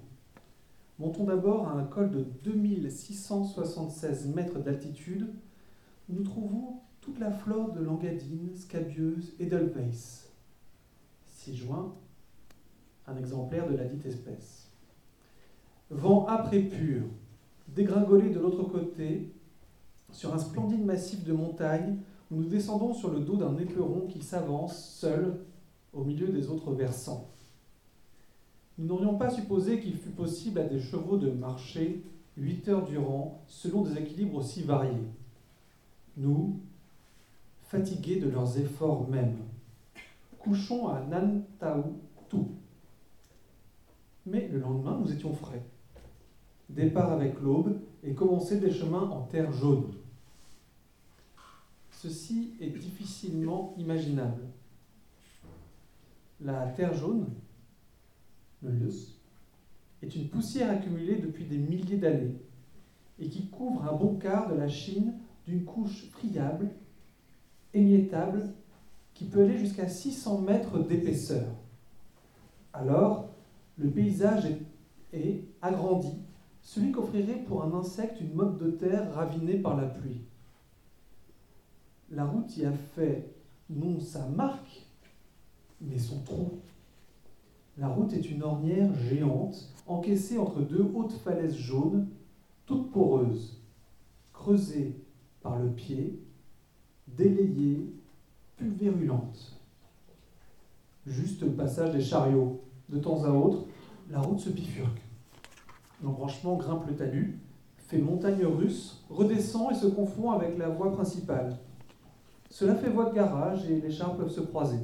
[0.98, 5.28] Montons d'abord à un col de 2676 mètres d'altitude.
[6.08, 10.31] Nous trouvons toute la flore de Langadine, Scabieuse et Edelweiss.
[11.44, 11.92] 6 juin,
[13.08, 14.68] un exemplaire de la dite espèce.
[15.90, 17.02] Vent âpre et pur,
[17.66, 19.32] dégringolé de l'autre côté,
[20.12, 21.96] sur un splendide massif de montagnes
[22.30, 25.40] où nous descendons sur le dos d'un éperon qui s'avance seul
[25.92, 27.28] au milieu des autres versants.
[28.78, 32.04] Nous n'aurions pas supposé qu'il fût possible à des chevaux de marcher
[32.36, 35.08] huit heures durant selon des équilibres aussi variés.
[36.16, 36.60] Nous,
[37.62, 39.38] fatigués de leurs efforts mêmes,
[40.42, 42.48] couchons à Nantaou tout.
[44.26, 45.62] Mais le lendemain, nous étions frais.
[46.68, 49.92] départ avec l'aube et commencer des chemins en terre jaune.
[51.90, 54.42] Ceci est difficilement imaginable.
[56.40, 57.28] La terre jaune,
[58.62, 59.18] le lius,
[60.02, 62.34] est une poussière accumulée depuis des milliers d'années
[63.20, 65.14] et qui couvre un bon quart de la Chine
[65.46, 66.70] d'une couche friable,
[67.74, 68.52] émiettable,
[69.28, 71.46] peut aller jusqu'à 600 mètres d'épaisseur.
[72.72, 73.28] Alors,
[73.76, 74.60] le paysage est,
[75.12, 76.18] est agrandi,
[76.62, 80.22] celui qu'offrirait pour un insecte une motte de terre ravinée par la pluie.
[82.10, 83.34] La route y a fait
[83.70, 84.86] non sa marque,
[85.80, 86.60] mais son trou.
[87.78, 92.08] La route est une ornière géante, encaissée entre deux hautes falaises jaunes,
[92.66, 93.62] toutes poreuses,
[94.32, 94.94] creusées
[95.40, 96.18] par le pied,
[97.08, 97.92] délayées,
[98.62, 99.58] pulvérulentes.
[101.06, 102.60] Juste le passage des chariots.
[102.88, 103.64] De temps à autre,
[104.10, 105.00] la route se bifurque.
[106.02, 107.38] L'embranchement grimpe le talus,
[107.78, 111.56] fait montagne russe, redescend et se confond avec la voie principale.
[112.50, 114.80] Cela fait voie de garage et les chars peuvent se croiser.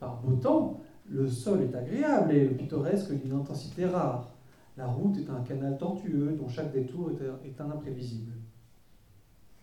[0.00, 4.30] Par beau temps, le sol est agréable et le pittoresque d'une intensité rare.
[4.76, 7.10] La route est un canal tortueux dont chaque détour
[7.44, 8.32] est un imprévisible.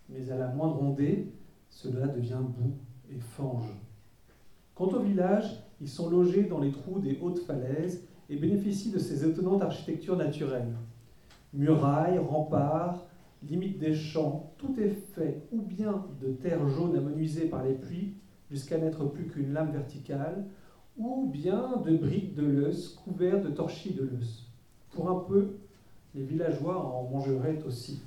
[0.08, 1.34] Mais à la moindre ondée,
[1.70, 2.74] cela devient boue
[3.12, 3.72] et fange.
[4.76, 9.00] Quant au village, ils sont logés dans les trous des hautes falaises et bénéficient de
[9.00, 10.74] ces étonnantes architectures naturelles.
[11.54, 13.06] Murailles, remparts,
[13.48, 18.14] limites des champs, tout est fait ou bien de terre jaune amenuisée par les pluies
[18.50, 20.46] jusqu'à n'être plus qu'une lame verticale,
[20.98, 24.28] ou bien de briques de l'œuf couverts de torchis de l'œuf.
[24.92, 25.56] Pour un peu,
[26.16, 28.02] les villageois en mangeraient aussi.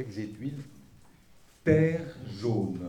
[0.00, 0.62] Et tuiles,
[1.62, 2.00] terre
[2.40, 2.88] jaune.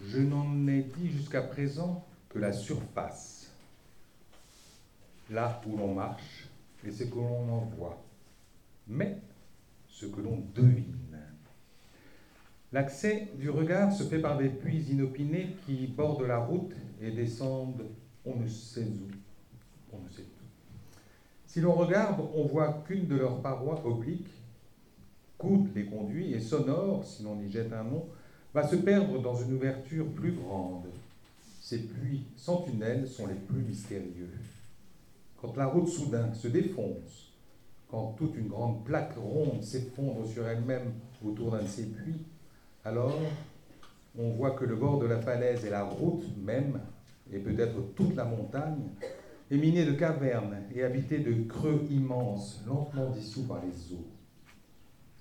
[0.00, 3.50] Je n'en ai dit jusqu'à présent que la surface,
[5.28, 6.46] là où l'on marche
[6.86, 8.00] et ce que l'on en voit,
[8.86, 9.18] mais
[9.88, 11.18] ce que l'on devine.
[12.72, 17.86] L'accès du regard se fait par des puits inopinés qui bordent la route et descendent
[18.24, 20.96] on ne sait où, on ne sait où.
[21.46, 24.30] Si l'on regarde, on voit qu'une de leurs parois obliques,
[25.38, 28.06] coûte les conduits et sonore, si l'on y jette un nom,
[28.54, 30.86] va se perdre dans une ouverture plus grande.
[31.60, 34.30] Ces puits sans tunnel sont les plus mystérieux.
[35.40, 37.32] Quand la route soudain se défonce,
[37.90, 40.92] quand toute une grande plaque ronde s'effondre sur elle-même
[41.24, 42.24] autour d'un de ces puits,
[42.84, 43.18] alors
[44.18, 46.80] on voit que le bord de la falaise et la route même,
[47.32, 48.88] et peut-être toute la montagne,
[49.50, 54.06] est minée de cavernes et habitée de creux immenses, lentement dissous par les eaux.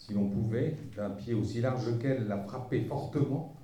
[0.06, 3.56] Si l'on pouvait, d'un pied aussi large qu'elle, la frapper fortement,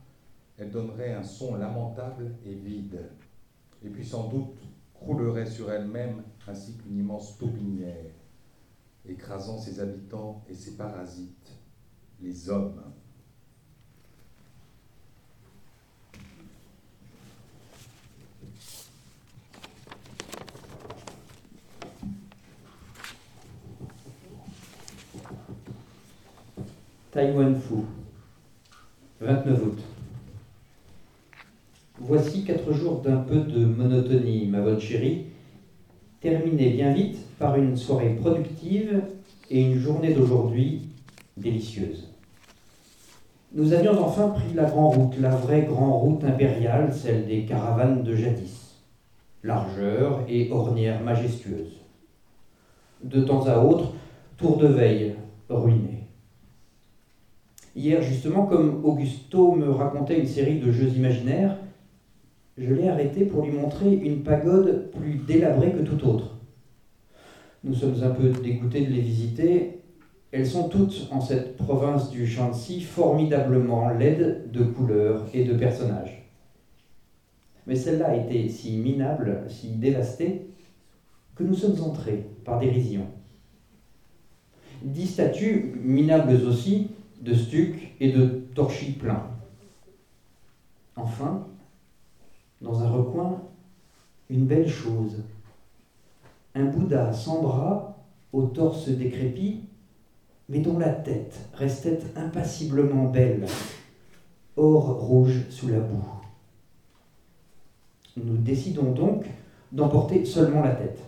[0.57, 3.11] elle donnerait un son lamentable et vide,
[3.83, 4.59] et puis sans doute
[4.91, 8.15] croulerait sur elle-même ainsi qu'une immense taupinière,
[9.07, 11.59] écrasant ses habitants et ses parasites,
[12.19, 12.81] les hommes.
[27.21, 27.75] Taïwan Fu,
[29.19, 29.79] 29 août.
[31.99, 35.25] Voici quatre jours d'un peu de monotonie, ma bonne chérie,
[36.19, 39.03] terminée bien vite par une soirée productive
[39.51, 40.89] et une journée d'aujourd'hui
[41.37, 42.09] délicieuse.
[43.53, 48.01] Nous avions enfin pris la grande route, la vraie grande route impériale, celle des caravanes
[48.01, 48.79] de jadis.
[49.43, 51.81] Largeur et ornière majestueuse.
[53.03, 53.93] De temps à autre,
[54.37, 55.13] tour de veille
[55.49, 55.90] ruiné.
[57.73, 61.55] Hier, justement, comme Augusto me racontait une série de jeux imaginaires,
[62.57, 66.37] je l'ai arrêté pour lui montrer une pagode plus délabrée que toute autre.
[67.63, 69.83] Nous sommes un peu dégoûtés de les visiter.
[70.33, 76.27] Elles sont toutes, en cette province du Shanxi, formidablement laides de couleurs et de personnages.
[77.67, 80.41] Mais celle-là a été si minable, si dévastée,
[81.35, 83.05] que nous sommes entrés par dérision.
[84.81, 86.87] Dix statues, minables aussi,
[87.21, 89.27] de stuc et de torchis pleins.
[90.95, 91.47] Enfin,
[92.61, 93.41] dans un recoin,
[94.29, 95.23] une belle chose.
[96.55, 97.97] Un Bouddha sans bras,
[98.33, 99.61] au torse décrépit,
[100.49, 103.45] mais dont la tête restait impassiblement belle,
[104.57, 106.03] or rouge sous la boue.
[108.17, 109.25] Nous décidons donc
[109.71, 110.99] d'emporter seulement la tête.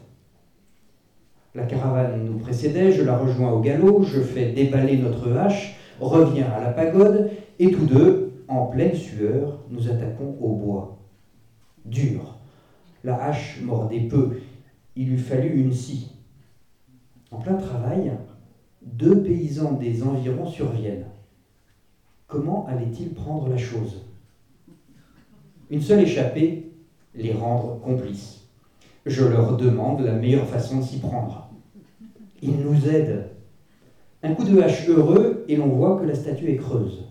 [1.55, 6.49] La caravane nous précédait, je la rejoins au galop, je fais déballer notre hache, reviens
[6.51, 10.97] à la pagode, et tous deux, en pleine sueur, nous attaquons au bois.
[11.85, 12.37] Dur.
[13.03, 14.39] La hache mordait peu,
[14.95, 16.11] il eût fallu une scie.
[17.31, 18.11] En plein travail,
[18.81, 21.07] deux paysans des environs surviennent.
[22.27, 24.05] Comment allaient-ils prendre la chose?
[25.69, 26.71] Une seule échappée,
[27.15, 28.41] les rendre complices.
[29.05, 31.49] Je leur demande la meilleure façon de s'y prendre.
[32.41, 33.25] Ils nous aident.
[34.25, 37.03] Un coup de hache heureux et l'on voit que la statue est creuse.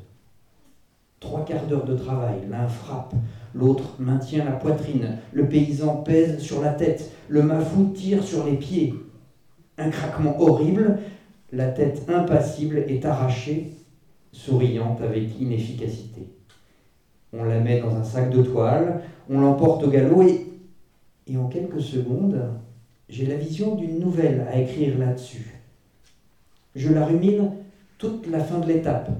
[1.20, 3.14] Trois quarts d'heure de travail, l'un frappe,
[3.54, 8.56] l'autre maintient la poitrine, le paysan pèse sur la tête, le mafou tire sur les
[8.56, 8.94] pieds.
[9.76, 11.00] Un craquement horrible,
[11.52, 13.72] la tête impassible est arrachée,
[14.32, 16.28] souriante avec inefficacité.
[17.34, 20.46] On la met dans un sac de toile, on l'emporte au galop et,
[21.26, 22.40] et en quelques secondes,
[23.10, 25.51] j'ai la vision d'une nouvelle à écrire là-dessus.
[26.74, 27.50] Je la rumine
[27.98, 29.10] toute la fin de l'étape.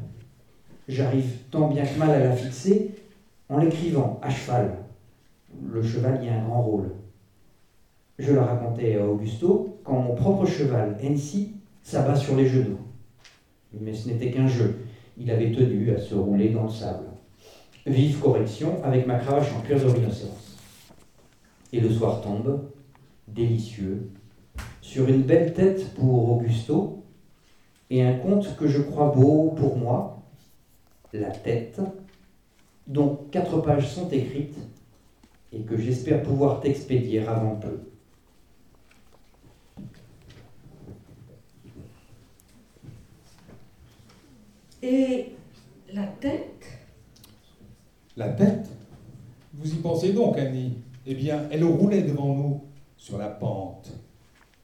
[0.88, 2.92] J'arrive tant bien que mal à la fixer
[3.48, 4.78] en l'écrivant à cheval.
[5.70, 6.92] Le cheval y a un grand rôle.
[8.18, 12.78] Je la racontais à Augusto quand mon propre cheval, Ensi, s'abat sur les genoux.
[13.78, 14.76] Mais ce n'était qu'un jeu.
[15.18, 17.04] Il avait tenu à se rouler dans le sable.
[17.84, 20.56] Vive correction avec ma cravache en cuir de rhinocéros.
[21.72, 22.70] Et le soir tombe,
[23.28, 24.10] délicieux,
[24.80, 27.01] sur une belle tête pour Augusto
[27.92, 30.22] et un conte que je crois beau pour moi,
[31.12, 31.78] La tête,
[32.86, 34.56] dont quatre pages sont écrites
[35.52, 37.80] et que j'espère pouvoir t'expédier avant peu.
[44.82, 45.32] Et
[45.92, 46.64] la tête?
[48.16, 48.70] La tête?
[49.52, 50.78] Vous y pensez donc, Annie?
[51.04, 52.62] Eh bien, elle roulait devant nous,
[52.96, 53.92] sur la pente.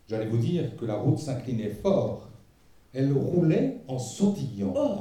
[0.09, 2.28] J'allais vous dire que la route s'inclinait fort.
[2.95, 4.72] Elle roulait en sautillant.
[4.76, 4.97] Oh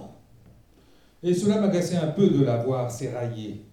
[1.23, 3.65] Et cela m'agaçait un peu de la voir s'érailler.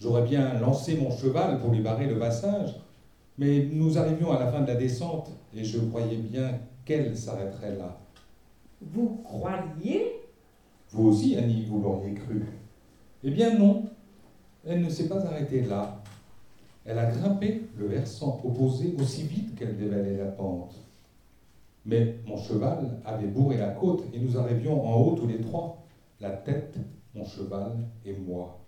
[0.00, 2.74] J'aurais bien lancé mon cheval pour lui barrer le passage,
[3.38, 7.76] mais nous arrivions à la fin de la descente et je croyais bien qu'elle s'arrêterait
[7.76, 7.96] là.
[8.80, 10.20] Vous croyez?
[10.90, 12.44] Vous aussi, Annie, vous l'auriez cru.
[13.24, 13.84] Eh bien non,
[14.66, 16.02] elle ne s'est pas arrêtée là.
[16.84, 20.74] Elle a grimpé le versant opposé aussi vite qu'elle dévalait la pente.
[21.86, 25.86] Mais mon cheval avait bourré la côte et nous arrivions en haut tous les trois,
[26.20, 26.76] la tête,
[27.14, 28.58] mon cheval et moi.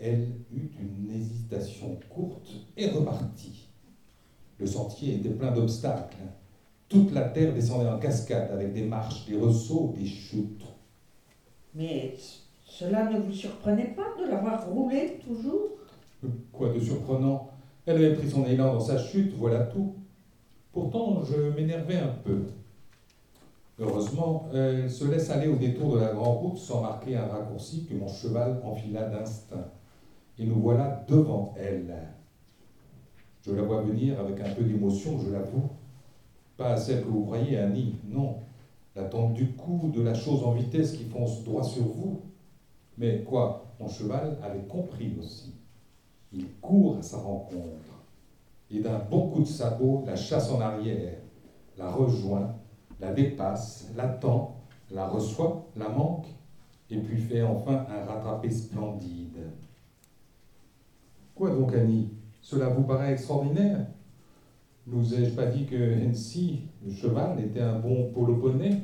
[0.00, 3.68] Elle eut une hésitation courte et repartit.
[4.58, 6.18] Le sentier était plein d'obstacles.
[6.88, 10.64] Toute la terre descendait en cascade avec des marches, des ressauts, des chutes.
[11.74, 12.14] Mais
[12.64, 15.70] cela ne vous surprenait pas de l'avoir roulé toujours?
[16.52, 17.50] Quoi de surprenant?
[17.84, 19.94] Elle avait pris son élan dans sa chute, voilà tout.
[20.80, 22.44] Pourtant, je m'énervais un peu.
[23.80, 27.84] Heureusement, elle se laisse aller au détour de la grande route sans marquer un raccourci
[27.84, 29.72] que mon cheval enfila d'instinct.
[30.38, 31.92] Et nous voilà devant elle.
[33.42, 35.68] Je la vois venir avec un peu d'émotion, je l'avoue.
[36.56, 38.36] Pas celle que vous croyez, Annie, non.
[38.94, 42.20] L'attente du coup, de la chose en vitesse qui fonce droit sur vous.
[42.98, 45.54] Mais quoi, mon cheval avait compris aussi.
[46.32, 47.97] Il court à sa rencontre
[48.70, 51.20] et d'un bon coup de sabot la chasse en arrière,
[51.76, 52.52] la rejoint,
[53.00, 56.26] la dépasse, l'attend, la reçoit, la manque,
[56.90, 59.50] et puis fait enfin un rattrapé splendide.
[61.34, 62.08] Quoi donc, Annie?
[62.40, 63.84] Cela vous paraît extraordinaire?
[64.86, 68.80] Nous ai-je pas dit que Hensi, le cheval, était un bon poloponais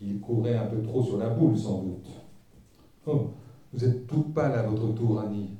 [0.00, 2.08] Il courait un peu trop sur la boule, sans doute.
[3.06, 3.20] Oh,
[3.72, 5.52] vous êtes toute pâle à votre tour, Annie.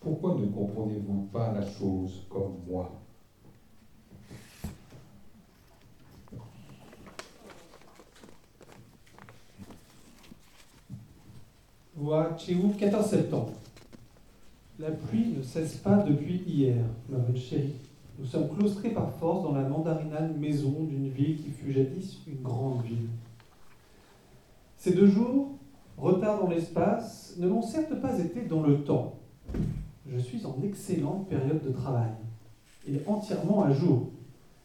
[0.00, 2.90] Pourquoi ne comprenez-vous pas la chose comme moi?
[12.00, 13.52] Ouachou, 14 septembre.
[14.78, 16.76] La pluie ne cesse pas depuis hier,
[17.08, 17.74] ma bonne chérie.
[18.20, 22.42] Nous sommes claustrés par force dans la mandarinale maison d'une ville qui fut jadis une
[22.42, 23.08] grande ville.
[24.76, 25.56] Ces deux jours,
[25.96, 29.16] retard dans l'espace, ne l'ont certes pas été dans le temps.
[30.10, 32.10] Je suis en excellente période de travail
[32.88, 34.08] et entièrement à jour.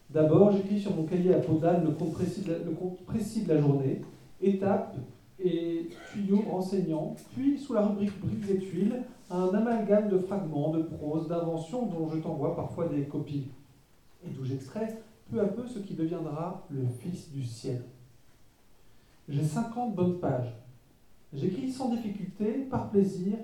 [0.08, 3.42] D'abord, j'écris sur mon cahier à Podane le compte précis de la, le compte précis
[3.42, 4.00] de la journée,
[4.40, 4.96] étapes
[5.38, 10.82] et tuyaux renseignants, puis sous la rubrique briques et tuiles, un amalgame de fragments, de
[10.82, 13.48] prose, d'inventions dont je t'envoie parfois des copies,
[14.24, 17.82] et d'où j'extrais peu à peu ce qui deviendra le Fils du ciel.
[19.28, 20.54] J'ai 50 bonnes pages.
[21.32, 23.36] J'écris sans difficulté, par plaisir,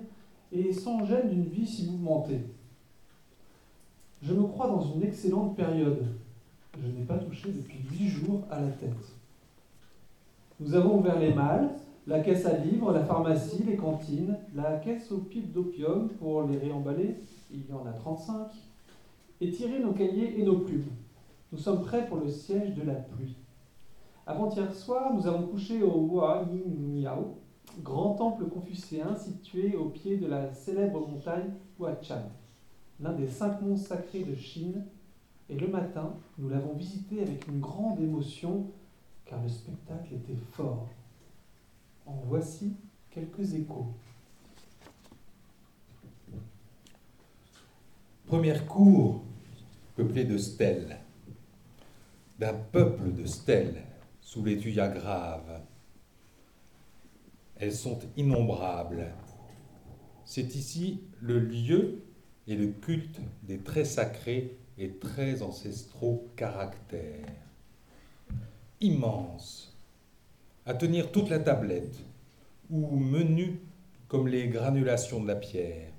[0.51, 2.41] et sans gêne d'une vie si mouvementée.
[4.21, 6.05] Je me crois dans une excellente période.
[6.79, 9.13] Je n'ai pas touché depuis huit jours à la tête.
[10.59, 11.71] Nous avons ouvert les malles,
[12.07, 16.57] la caisse à livres, la pharmacie, les cantines, la caisse aux pipes d'opium pour les
[16.57, 17.15] réemballer,
[17.51, 18.47] il y en a 35,
[19.41, 20.89] et tiré nos cahiers et nos plumes.
[21.51, 23.35] Nous sommes prêts pour le siège de la pluie.
[24.25, 27.37] Avant-hier soir, nous avons couché au Miao,
[27.79, 32.29] grand temple confucéen situé au pied de la célèbre montagne Huachan,
[32.99, 34.85] l'un des cinq monts sacrés de Chine.
[35.49, 38.67] Et le matin, nous l'avons visité avec une grande émotion,
[39.25, 40.87] car le spectacle était fort.
[42.05, 42.73] En voici
[43.09, 43.87] quelques échos.
[48.27, 49.23] Première cour
[49.97, 50.99] peuplée de stèles,
[52.39, 53.83] d'un peuple de stèles
[54.21, 55.61] sous les tuyas graves.
[57.61, 59.13] Elles sont innombrables.
[60.25, 62.01] C'est ici le lieu
[62.47, 67.27] et le culte des très sacrés et très ancestraux caractères.
[68.79, 69.77] Immense,
[70.65, 71.99] à tenir toute la tablette,
[72.71, 73.61] ou menu
[74.07, 75.91] comme les granulations de la pierre,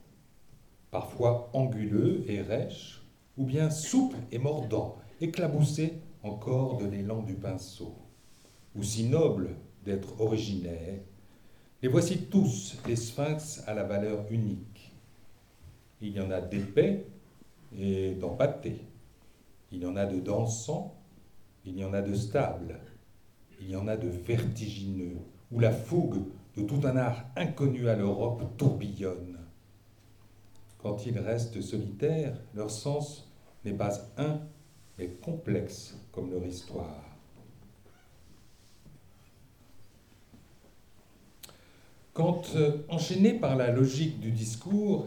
[0.91, 3.05] parfois anguleux et rêches,
[3.37, 5.93] ou bien souple et mordant, éclaboussé
[6.25, 7.95] encore de l'élan du pinceau,
[8.75, 9.55] ou si noble
[9.85, 10.99] d'être originaire.
[11.83, 14.93] Les voici tous, les sphinx à la valeur unique.
[16.01, 17.09] Il y en a d'épais
[17.77, 18.87] et d'empâtés.
[19.73, 20.95] Il y en a de dansants,
[21.65, 22.79] il y en a de stables,
[23.61, 25.17] il y en a de vertigineux,
[25.51, 26.23] où la fougue
[26.57, 29.39] de tout un art inconnu à l'Europe tourbillonne.
[30.79, 33.29] Quand ils restent solitaires, leur sens
[33.65, 34.41] n'est pas un,
[34.99, 37.12] mais complexe comme leur histoire.
[42.13, 45.07] Quand, euh, enchaînés par la logique du discours,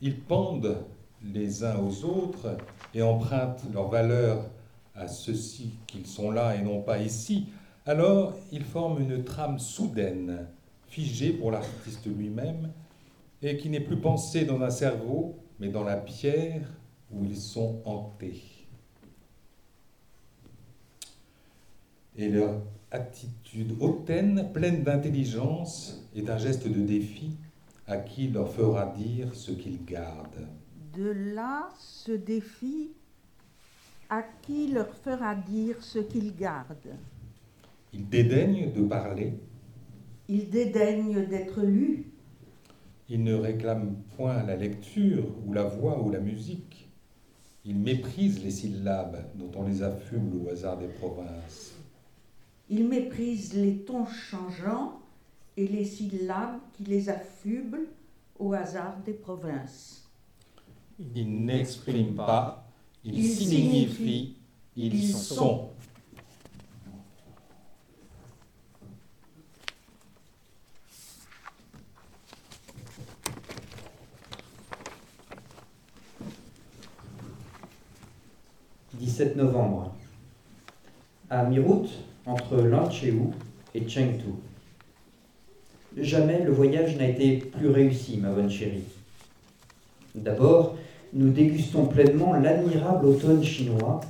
[0.00, 0.78] ils pendent
[1.22, 2.56] les uns aux autres
[2.94, 4.44] et empruntent leur valeur
[4.94, 7.48] à ceux-ci qu'ils sont là et non pas ici,
[7.84, 10.46] alors ils forment une trame soudaine,
[10.88, 12.70] figée pour l'artiste lui-même,
[13.42, 16.66] et qui n'est plus pensée dans un cerveau, mais dans la pierre
[17.12, 18.42] où ils sont hantés.
[22.16, 22.60] Et leur
[22.90, 27.32] attitude hautaine, pleine d'intelligence, est un geste de défi
[27.86, 30.46] à qui leur fera dire ce qu'ils gardent.
[30.96, 32.90] De là, ce défi
[34.10, 36.96] à qui leur fera dire ce qu'ils gardent.
[37.92, 39.34] Ils dédaignent de parler.
[40.28, 42.06] Ils dédaignent d'être lus.
[43.08, 46.88] Ils ne réclament point la lecture ou la voix ou la musique.
[47.64, 51.77] Ils méprisent les syllabes dont on les affuble au hasard des provinces.
[52.70, 55.00] Ils méprisent les tons changeants
[55.56, 57.88] et les syllabes qui les affublent
[58.38, 60.06] au hasard des provinces.
[61.14, 62.68] Ils n'expriment pas,
[63.04, 64.36] ils, Ils signifient, signifient,
[64.76, 65.34] ils, ils sont.
[65.34, 65.70] sont.
[78.98, 79.94] «17 novembre.
[81.30, 81.88] À mi-route,
[82.28, 83.18] entre Lancheu
[83.74, 84.34] et Chengdu.
[85.96, 88.84] Jamais le voyage n'a été plus réussi, ma bonne chérie.
[90.14, 90.76] D'abord,
[91.14, 94.00] nous dégustons pleinement l'admirable automne chinois,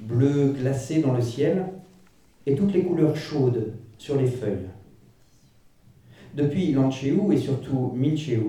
[0.00, 1.66] bleu glacé dans le ciel,
[2.46, 4.68] et toutes les couleurs chaudes sur les feuilles.
[6.34, 8.44] Depuis Lancheu et surtout Mincheu,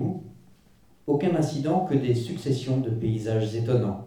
[1.06, 4.03] aucun incident que des successions de paysages étonnants.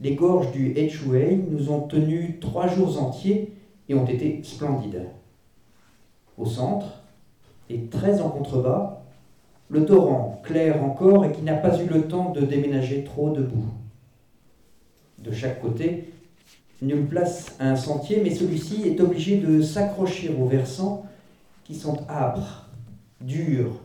[0.00, 3.52] Les gorges du Hechuei nous ont tenus trois jours entiers
[3.88, 5.06] et ont été splendides.
[6.36, 7.02] Au centre,
[7.70, 9.02] et très en contrebas,
[9.68, 13.42] le torrent, clair encore et qui n'a pas eu le temps de déménager trop de
[13.42, 13.72] boue.
[15.18, 16.12] De chaque côté,
[16.82, 21.06] nulle place à un sentier, mais celui-ci est obligé de s'accrocher aux versants
[21.64, 22.68] qui sont âpres,
[23.20, 23.80] durs,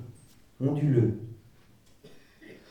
[0.59, 1.19] onduleux.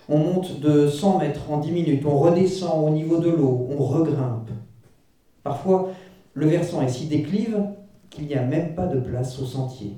[0.09, 3.83] On monte de 100 mètres en 10 minutes, on redescend au niveau de l'eau, on
[3.83, 4.51] regrimpe.
[5.43, 5.91] Parfois,
[6.33, 7.63] le versant est si déclive
[8.09, 9.97] qu'il n'y a même pas de place au sentier.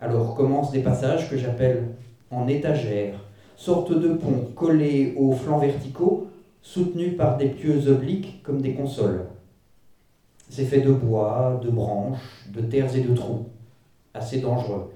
[0.00, 1.94] Alors commencent des passages que j'appelle
[2.30, 3.14] en étagère,
[3.56, 6.28] sorte de ponts collés aux flancs verticaux,
[6.60, 9.26] soutenus par des pieux obliques comme des consoles.
[10.50, 13.46] C'est fait de bois, de branches, de terres et de trous.
[14.12, 14.90] Assez dangereux.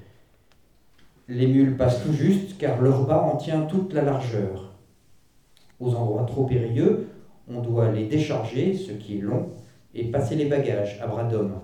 [1.35, 4.75] Les mules passent tout juste car leur bas en tient toute la largeur.
[5.81, 7.09] Aux endroits trop périlleux,
[7.49, 9.49] on doit les décharger, ce qui est long,
[9.95, 11.55] et passer les bagages à bras d'homme.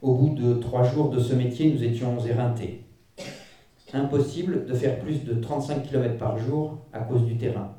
[0.00, 2.84] Au bout de trois jours de ce métier, nous étions éreintés.
[3.92, 7.74] Impossible de faire plus de 35 km par jour à cause du terrain.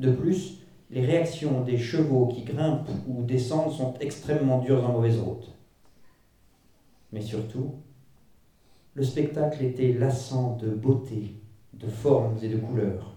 [0.00, 5.20] De plus, les réactions des chevaux qui grimpent ou descendent sont extrêmement dures en mauvaise
[5.20, 5.54] route.
[7.12, 7.74] Mais surtout,
[8.94, 11.34] le spectacle était lassant de beauté,
[11.72, 13.14] de formes et de couleurs.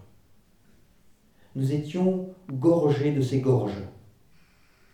[1.54, 3.82] Nous étions gorgés de ces gorges,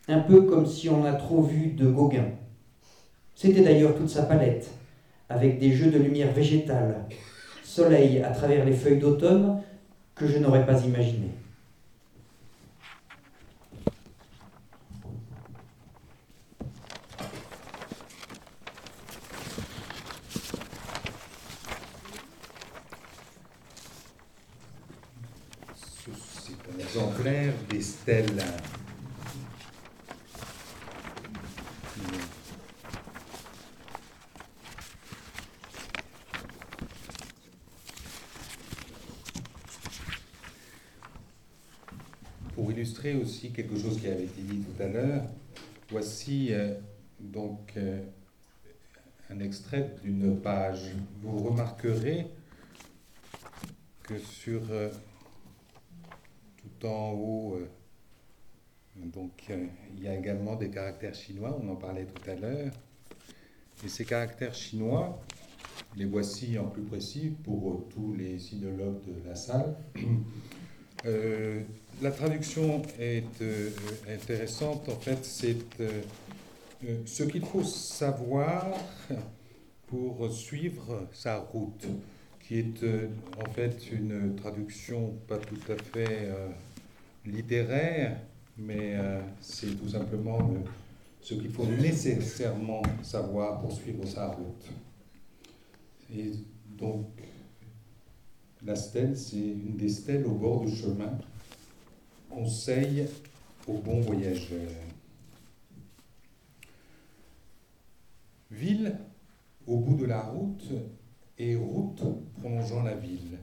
[0.08, 2.28] un peu comme si on a trop vu de Gauguin.
[3.34, 4.70] C'était d'ailleurs toute sa palette,
[5.28, 7.06] avec des jeux de lumière végétale,
[7.62, 9.62] soleil à travers les feuilles d'automne
[10.14, 11.30] que je n'aurais pas imaginé.
[26.06, 28.42] C'est exemplaire des stèles.
[42.54, 45.24] Pour illustrer aussi quelque chose qui avait été dit tout à l'heure,
[45.90, 46.74] voici euh,
[47.20, 48.00] donc euh,
[49.30, 50.92] un extrait d'une page.
[51.22, 52.26] Vous remarquerez
[54.04, 54.90] que sur euh,
[56.84, 57.68] en haut, euh,
[58.96, 59.48] donc
[59.96, 62.72] il y a également des caractères chinois, on en parlait tout à l'heure.
[63.84, 65.20] Et ces caractères chinois,
[65.96, 69.76] les voici en plus précis pour euh, tous les sinologues de la salle.
[71.06, 71.60] Euh,
[72.00, 73.26] la traduction est
[74.08, 75.58] intéressante, en fait, c'est
[77.04, 78.68] ce qu'il faut savoir
[79.86, 81.86] pour suivre sa route,
[82.40, 82.84] qui est
[83.38, 86.30] en fait une traduction pas tout à fait
[87.24, 88.20] littéraire,
[88.56, 90.38] mais euh, c'est tout simplement
[91.20, 94.68] ce qu'il faut nécessairement savoir pour suivre sa route.
[96.14, 96.32] Et
[96.76, 97.06] donc,
[98.64, 101.18] la stèle, c'est une des stèles au bord du chemin.
[102.30, 103.06] Conseil
[103.66, 104.70] aux bons voyageurs.
[108.50, 108.98] Ville
[109.66, 110.70] au bout de la route
[111.38, 112.02] et route
[112.38, 113.38] prolongeant la ville.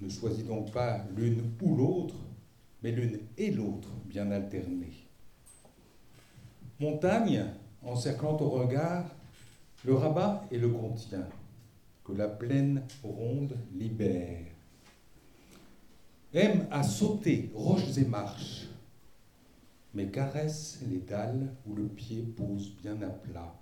[0.00, 2.16] Ne choisis donc pas l'une ou l'autre,
[2.84, 5.06] mais l'une et l'autre bien alternées.
[6.78, 7.46] Montagne
[7.82, 9.06] encerclant au regard
[9.86, 11.26] le rabat et le contient,
[12.04, 14.44] que la plaine ronde libère.
[16.34, 18.66] Aime à sauter roches et marches,
[19.94, 23.54] mais caresse les dalles où le pied pose bien à plat.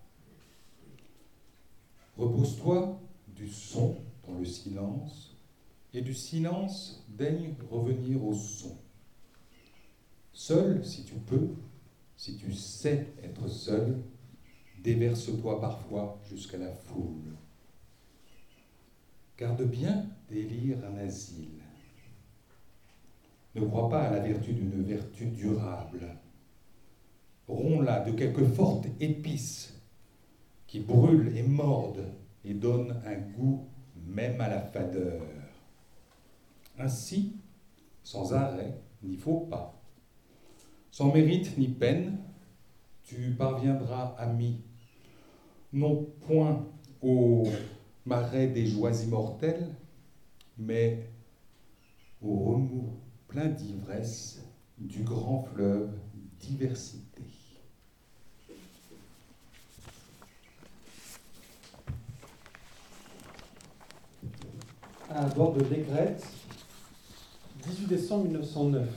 [2.16, 5.36] Repose-toi du son dans le silence,
[5.94, 8.76] et du silence daigne revenir au son.
[10.32, 11.50] Seul, si tu peux,
[12.16, 14.02] si tu sais être seul,
[14.82, 17.36] déverse-toi parfois jusqu'à la foule.
[19.38, 21.62] Garde bien d'élire un asile.
[23.54, 26.16] Ne crois pas à la vertu d'une vertu durable.
[27.48, 29.74] Romps-la de quelque forte épice
[30.66, 32.06] qui brûle et morde
[32.44, 33.66] et donne un goût
[34.06, 35.22] même à la fadeur.
[36.78, 37.36] Ainsi,
[38.02, 39.81] sans arrêt ni faux pas,
[40.92, 42.18] sans mérite ni peine,
[43.02, 44.60] tu parviendras, ami,
[45.72, 46.64] non point
[47.00, 47.44] au
[48.04, 49.74] marais des joies immortelles,
[50.58, 51.08] mais
[52.20, 52.90] au remous
[53.26, 54.42] plein d'ivresse
[54.78, 55.90] du grand fleuve
[56.38, 57.22] diversité.
[65.14, 66.24] à bord de l'Aigrette,
[67.66, 68.88] 18 décembre 1909.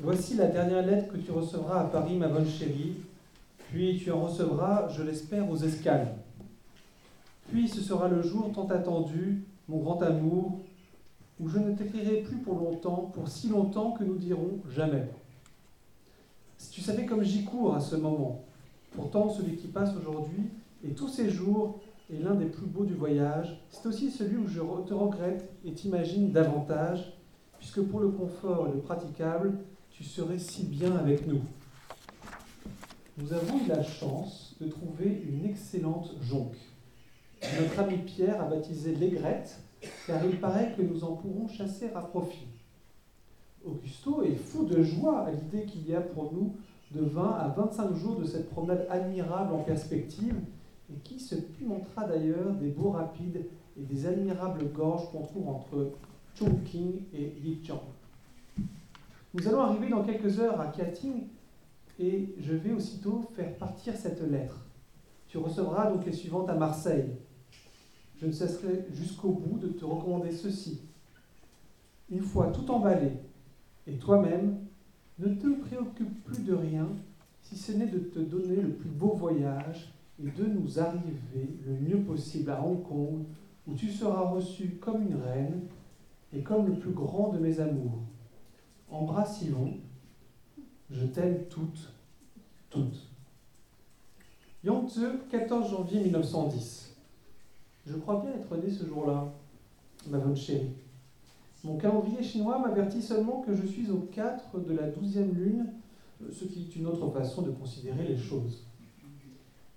[0.00, 2.94] Voici la dernière lettre que tu recevras à Paris, ma bonne chérie,
[3.70, 6.14] puis tu en recevras, je l'espère, aux escales.
[7.50, 10.60] Puis ce sera le jour tant attendu, mon grand amour,
[11.38, 15.08] où je ne t'écrirai plus pour longtemps, pour si longtemps que nous dirons jamais.
[16.56, 18.44] Si tu savais comme j'y cours à ce moment,
[18.96, 20.48] pourtant celui qui passe aujourd'hui
[20.84, 21.80] et tous ces jours
[22.12, 23.60] est l'un des plus beaux du voyage.
[23.70, 27.12] C'est aussi celui où je te regrette et t'imagine davantage,
[27.58, 29.58] puisque pour le confort et le praticable,
[30.02, 31.42] tu si bien avec nous.
[33.18, 36.56] Nous avons eu la chance de trouver une excellente jonque.
[37.60, 39.60] Notre ami Pierre a baptisé l'aigrette,
[40.08, 42.48] car il paraît que nous en pourrons chasser à profit.
[43.64, 46.56] Augusto est fou de joie à l'idée qu'il y a pour nous
[46.90, 50.34] de 20 à 25 jours de cette promenade admirable en perspective
[50.90, 53.46] et qui se pimentera d'ailleurs des beaux rapides
[53.78, 55.92] et des admirables gorges qu'on trouve entre
[56.34, 57.82] Chongqing et Yichang.
[59.34, 61.28] Nous allons arriver dans quelques heures à Kiating
[61.98, 64.66] et je vais aussitôt faire partir cette lettre.
[65.26, 67.16] Tu recevras donc les suivantes à Marseille.
[68.20, 70.82] Je ne cesserai jusqu'au bout de te recommander ceci.
[72.10, 73.12] Une fois tout emballé
[73.86, 74.58] Et toi-même,
[75.18, 76.88] ne te préoccupe plus de rien,
[77.40, 81.72] si ce n'est de te donner le plus beau voyage et de nous arriver le
[81.72, 83.24] mieux possible à Hong Kong,
[83.66, 85.62] où tu seras reçu comme une reine
[86.34, 88.02] et comme le plus grand de mes amours.
[88.92, 89.78] Embrasse Yvon,
[90.90, 91.88] je t'aime toutes,
[92.68, 93.08] toutes.
[94.62, 96.94] Yangtze, 14 janvier 1910.
[97.86, 99.32] Je crois bien être né ce jour-là,
[100.08, 100.74] ma bonne chérie.
[101.64, 105.66] Mon calendrier chinois m'avertit seulement que je suis au 4 de la 12e lune,
[106.30, 108.66] ce qui est une autre façon de considérer les choses.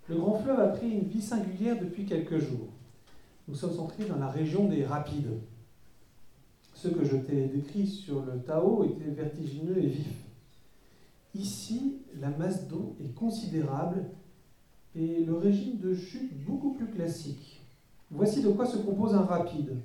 [0.09, 2.67] Le grand fleuve a pris une vie singulière depuis quelques jours.
[3.47, 5.39] Nous sommes entrés dans la région des rapides.
[6.75, 10.13] Ce que je t'ai décrit sur le Tao était vertigineux et vif.
[11.33, 14.03] Ici, la masse d'eau est considérable
[14.93, 17.61] et le régime de chute beaucoup plus classique.
[18.11, 19.77] Voici de quoi se compose un rapide.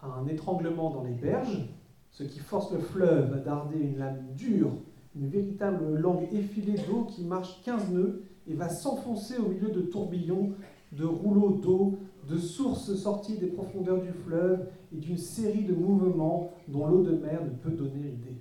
[0.00, 1.68] Un étranglement dans les berges,
[2.12, 4.70] ce qui force le fleuve à darder une lame dure,
[5.16, 9.82] une véritable langue effilée d'eau qui marche 15 nœuds et va s'enfoncer au milieu de
[9.82, 10.52] tourbillons,
[10.92, 11.98] de rouleaux d'eau,
[12.28, 17.12] de sources sorties des profondeurs du fleuve et d'une série de mouvements dont l'eau de
[17.12, 18.36] mer ne peut donner idée.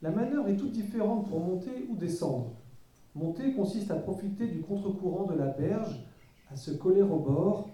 [0.00, 2.52] La manœuvre est toute différente pour monter ou descendre.
[3.14, 6.06] Monter consiste à profiter du contre-courant de la berge,
[6.50, 7.68] à se coller au bord,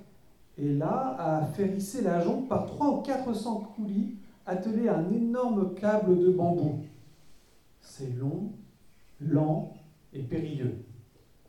[0.56, 5.12] et là à faire hisser la jonque par 300 ou 400 coulis attelés à un
[5.12, 6.80] énorme câble de bambou.
[7.80, 8.50] C'est long,
[9.20, 9.72] lent
[10.12, 10.84] et périlleux.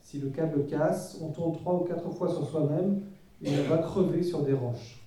[0.02, 3.02] Si le câble casse, on tourne trois ou quatre fois sur soi-même
[3.44, 5.00] et on va crever sur des roches.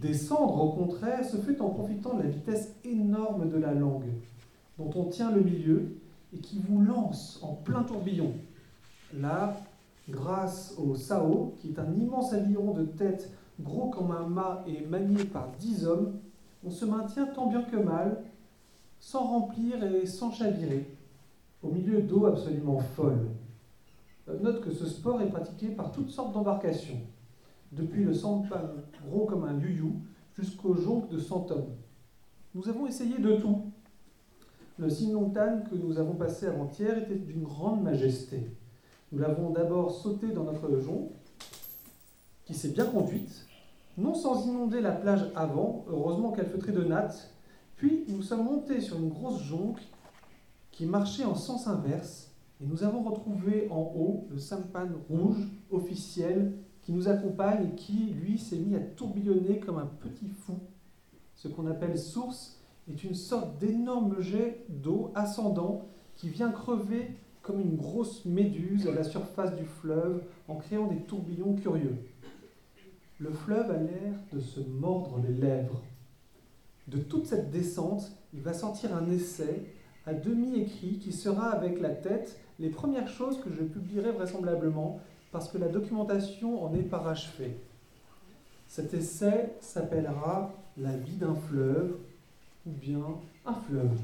[0.00, 4.08] Descendre, au contraire, se fait en profitant de la vitesse énorme de la langue,
[4.78, 5.96] dont on tient le milieu
[6.32, 8.32] et qui vous lance en plein tourbillon.
[9.14, 9.56] Là,
[10.08, 13.30] grâce au Sao, qui est un immense aviron de tête
[13.60, 16.14] gros comme un mât et manié par dix hommes,
[16.64, 18.22] on se maintient tant bien que mal,
[19.00, 20.86] sans remplir et sans chavirer,
[21.62, 23.28] au milieu d'eau absolument folle.
[24.30, 27.00] Euh, note que ce sport est pratiqué par toutes sortes d'embarcations,
[27.72, 28.70] depuis le sampan
[29.06, 29.92] gros comme un yuyu
[30.38, 31.74] jusqu'au jonc de 100 hommes.
[32.54, 33.62] Nous avons essayé de tout.
[34.78, 38.50] Le Simlongtan que nous avons passé avant-hier était d'une grande majesté.
[39.12, 41.10] Nous l'avons d'abord sauté dans notre jonc,
[42.44, 43.46] qui s'est bien conduite,
[43.98, 47.32] non sans inonder la plage avant, heureusement qu'elle feutrée de nattes,
[47.76, 49.80] puis nous sommes montés sur une grosse jonque
[50.70, 52.29] qui marchait en sens inverse,
[52.60, 56.52] et nous avons retrouvé en haut le sampan rouge officiel
[56.82, 60.58] qui nous accompagne et qui, lui, s'est mis à tourbillonner comme un petit fou.
[61.36, 65.86] Ce qu'on appelle source est une sorte d'énorme jet d'eau ascendant
[66.16, 71.00] qui vient crever comme une grosse méduse à la surface du fleuve en créant des
[71.02, 71.96] tourbillons curieux.
[73.18, 75.82] Le fleuve a l'air de se mordre les lèvres.
[76.88, 79.66] De toute cette descente, il va sortir un essai
[80.14, 85.00] demi écrit qui sera avec la tête les premières choses que je publierai vraisemblablement
[85.32, 87.56] parce que la documentation en est parachevée.
[88.68, 91.96] Cet essai s'appellera La vie d'un fleuve
[92.66, 93.04] ou bien
[93.46, 93.98] un fleuve.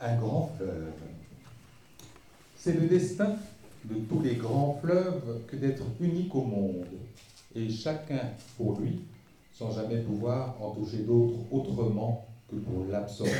[0.00, 0.92] Un grand fleuve.
[2.54, 3.36] C'est le destin
[3.84, 6.86] de tous les grands fleuves que d'être unique au monde,
[7.54, 8.20] et chacun
[8.56, 9.00] pour lui,
[9.58, 13.32] sans jamais pouvoir en toucher d'autres autrement que pour l'absorber.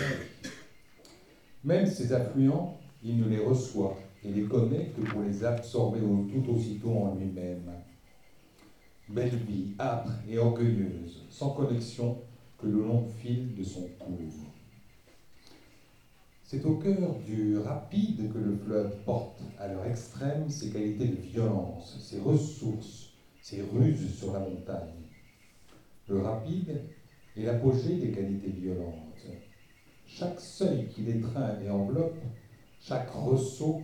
[1.62, 6.52] Même ses affluents, il ne les reçoit et les connaît que pour les absorber tout
[6.52, 7.70] aussitôt en lui-même.
[9.08, 12.16] Belle vie, âpre et orgueilleuse, sans connexion
[12.58, 14.16] que le long fil de son cours.
[16.42, 21.20] C'est au cœur du rapide que le fleuve porte à leur extrême ses qualités de
[21.20, 23.10] violence, ses ressources,
[23.40, 24.97] ses ruses sur la montagne.
[26.08, 26.80] Le rapide
[27.36, 29.26] est l'apogée des qualités violentes.
[30.06, 32.22] Chaque seuil qui l'étreint et enveloppe,
[32.80, 33.82] chaque ressaut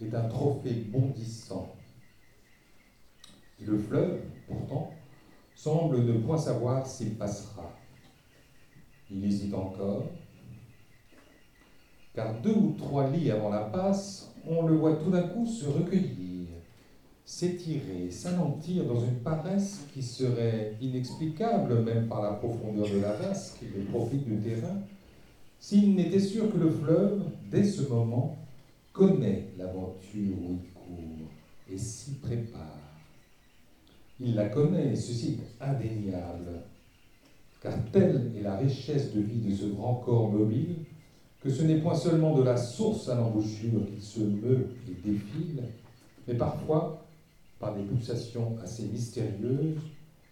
[0.00, 1.74] est un trophée bondissant.
[3.60, 4.92] Et le fleuve, pourtant,
[5.54, 7.72] semble ne point savoir s'il passera.
[9.10, 10.04] Il hésite encore,
[12.14, 15.66] car deux ou trois lits avant la passe, on le voit tout d'un coup se
[15.66, 16.21] recueillir,
[17.32, 23.62] s'étirer, s'alentir dans une paresse qui serait inexplicable même par la profondeur de la vasque
[23.62, 24.76] et le profit du terrain,
[25.58, 28.36] s'il n'était sûr que le fleuve, dès ce moment,
[28.92, 31.30] connaît l'aventure où il court
[31.72, 32.78] et s'y prépare.
[34.20, 36.60] Il la connaît, ceci est indéniable,
[37.62, 40.76] car telle est la richesse de vie de ce grand corps mobile
[41.42, 45.62] que ce n'est point seulement de la source à l'embouchure qu'il se meut et défile,
[46.28, 47.02] mais parfois,
[47.62, 49.78] par des pulsations assez mystérieuses,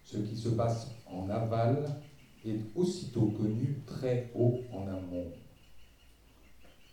[0.03, 1.85] Ce qui se passe en aval
[2.45, 5.31] est aussitôt connu très haut en amont.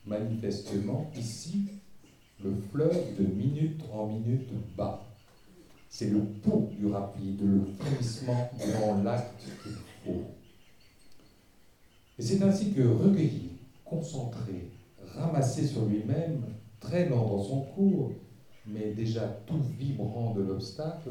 [0.07, 1.70] Manifestement, ici,
[2.45, 5.03] le fleuve de minute en minute bat.
[5.89, 9.72] C'est le pouls du rapide, le frémissement durant l'acte qu'il
[10.05, 10.22] faut.
[12.16, 13.49] Et c'est ainsi que recueilli,
[13.84, 14.70] concentré,
[15.16, 16.45] ramassé sur lui-même,
[16.78, 18.12] traînant dans son cours,
[18.73, 21.11] mais déjà tout vibrant de l'obstacle,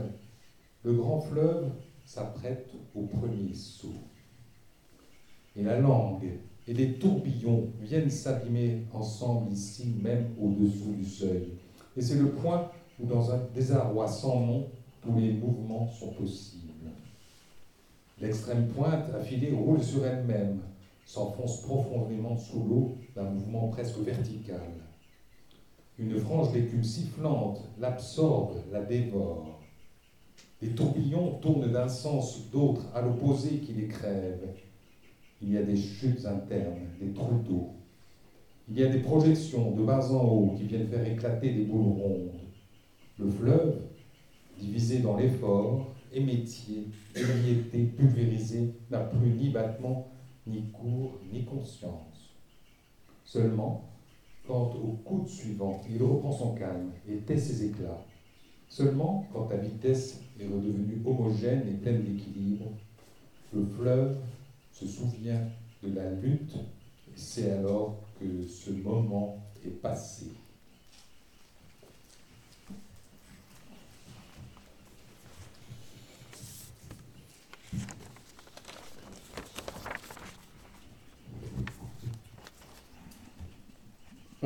[0.84, 1.70] le grand fleuve
[2.06, 3.94] s'apprête au premier saut.
[5.56, 6.30] Et la langue
[6.68, 11.54] et les tourbillons viennent s'abîmer ensemble ici, même au-dessous du seuil.
[11.96, 14.68] Et c'est le point où, dans un désarroi sans nom,
[15.02, 16.74] tous les mouvements sont possibles.
[18.20, 20.60] L'extrême pointe affilée roule sur elle-même,
[21.06, 24.87] s'enfonce profondément sous l'eau d'un mouvement presque vertical.
[26.00, 29.60] Une frange d'écume sifflante l'absorbe, la dévore.
[30.62, 34.54] Les tourbillons tournent d'un sens, d'autre à l'opposé qui les crève.
[35.42, 37.70] Il y a des chutes internes, des trous d'eau.
[38.70, 42.00] Il y a des projections de bas en haut qui viennent faire éclater des boules
[42.00, 42.32] rondes.
[43.18, 43.82] Le fleuve,
[44.60, 50.08] divisé dans l'effort, émétier, émietté, pulvérisé, n'a plus ni battement,
[50.46, 52.36] ni cours, ni conscience.
[53.24, 53.87] Seulement,
[54.48, 58.02] quand au coup suivant, il reprend son calme et tait ses éclats,
[58.70, 62.72] seulement quand la vitesse est redevenue homogène et pleine d'équilibre,
[63.54, 64.18] le fleuve
[64.72, 65.42] se souvient
[65.84, 70.28] de la lutte et c'est alors que ce moment est passé.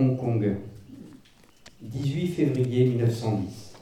[0.02, 0.56] Hong Kong,
[1.80, 3.74] 18 février 1910.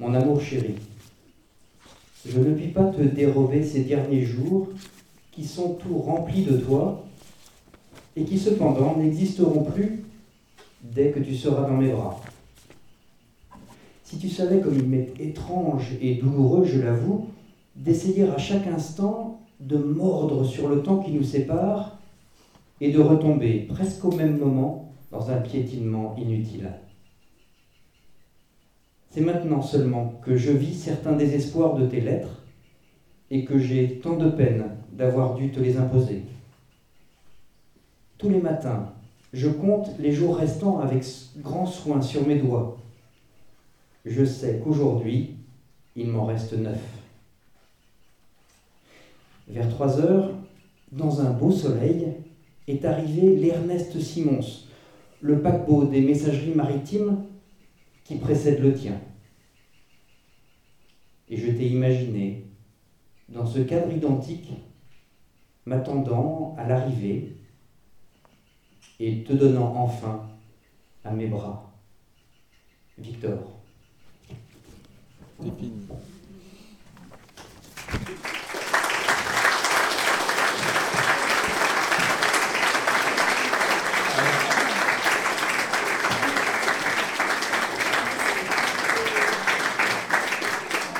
[0.00, 0.76] Mon amour chéri,
[2.26, 4.68] je ne puis pas te dérober ces derniers jours
[5.32, 7.04] qui sont tout remplis de toi
[8.16, 10.04] et qui cependant n'existeront plus
[10.82, 12.22] dès que tu seras dans mes bras.
[14.02, 17.26] Si tu savais comme il m'est étrange et douloureux, je l'avoue,
[17.76, 21.98] d'essayer à chaque instant de mordre sur le temps qui nous sépare
[22.80, 26.70] et de retomber presque au même moment dans un piétinement inutile.
[29.10, 32.42] C'est maintenant seulement que je vis certains désespoirs de tes lettres
[33.30, 36.22] et que j'ai tant de peine d'avoir dû te les imposer.
[38.18, 38.92] Tous les matins,
[39.32, 41.04] je compte les jours restants avec
[41.38, 42.78] grand soin sur mes doigts.
[44.04, 45.36] Je sais qu'aujourd'hui,
[45.96, 46.80] il m'en reste neuf.
[49.48, 50.30] Vers trois heures,
[50.92, 52.13] dans un beau soleil,
[52.66, 54.64] est arrivé l'Ernest Simons,
[55.20, 57.24] le paquebot des messageries maritimes
[58.04, 59.00] qui précède le tien.
[61.28, 62.46] Et je t'ai imaginé,
[63.28, 64.50] dans ce cadre identique,
[65.66, 67.36] m'attendant à l'arrivée
[69.00, 70.28] et te donnant enfin
[71.04, 71.72] à mes bras.
[72.98, 73.60] Victor.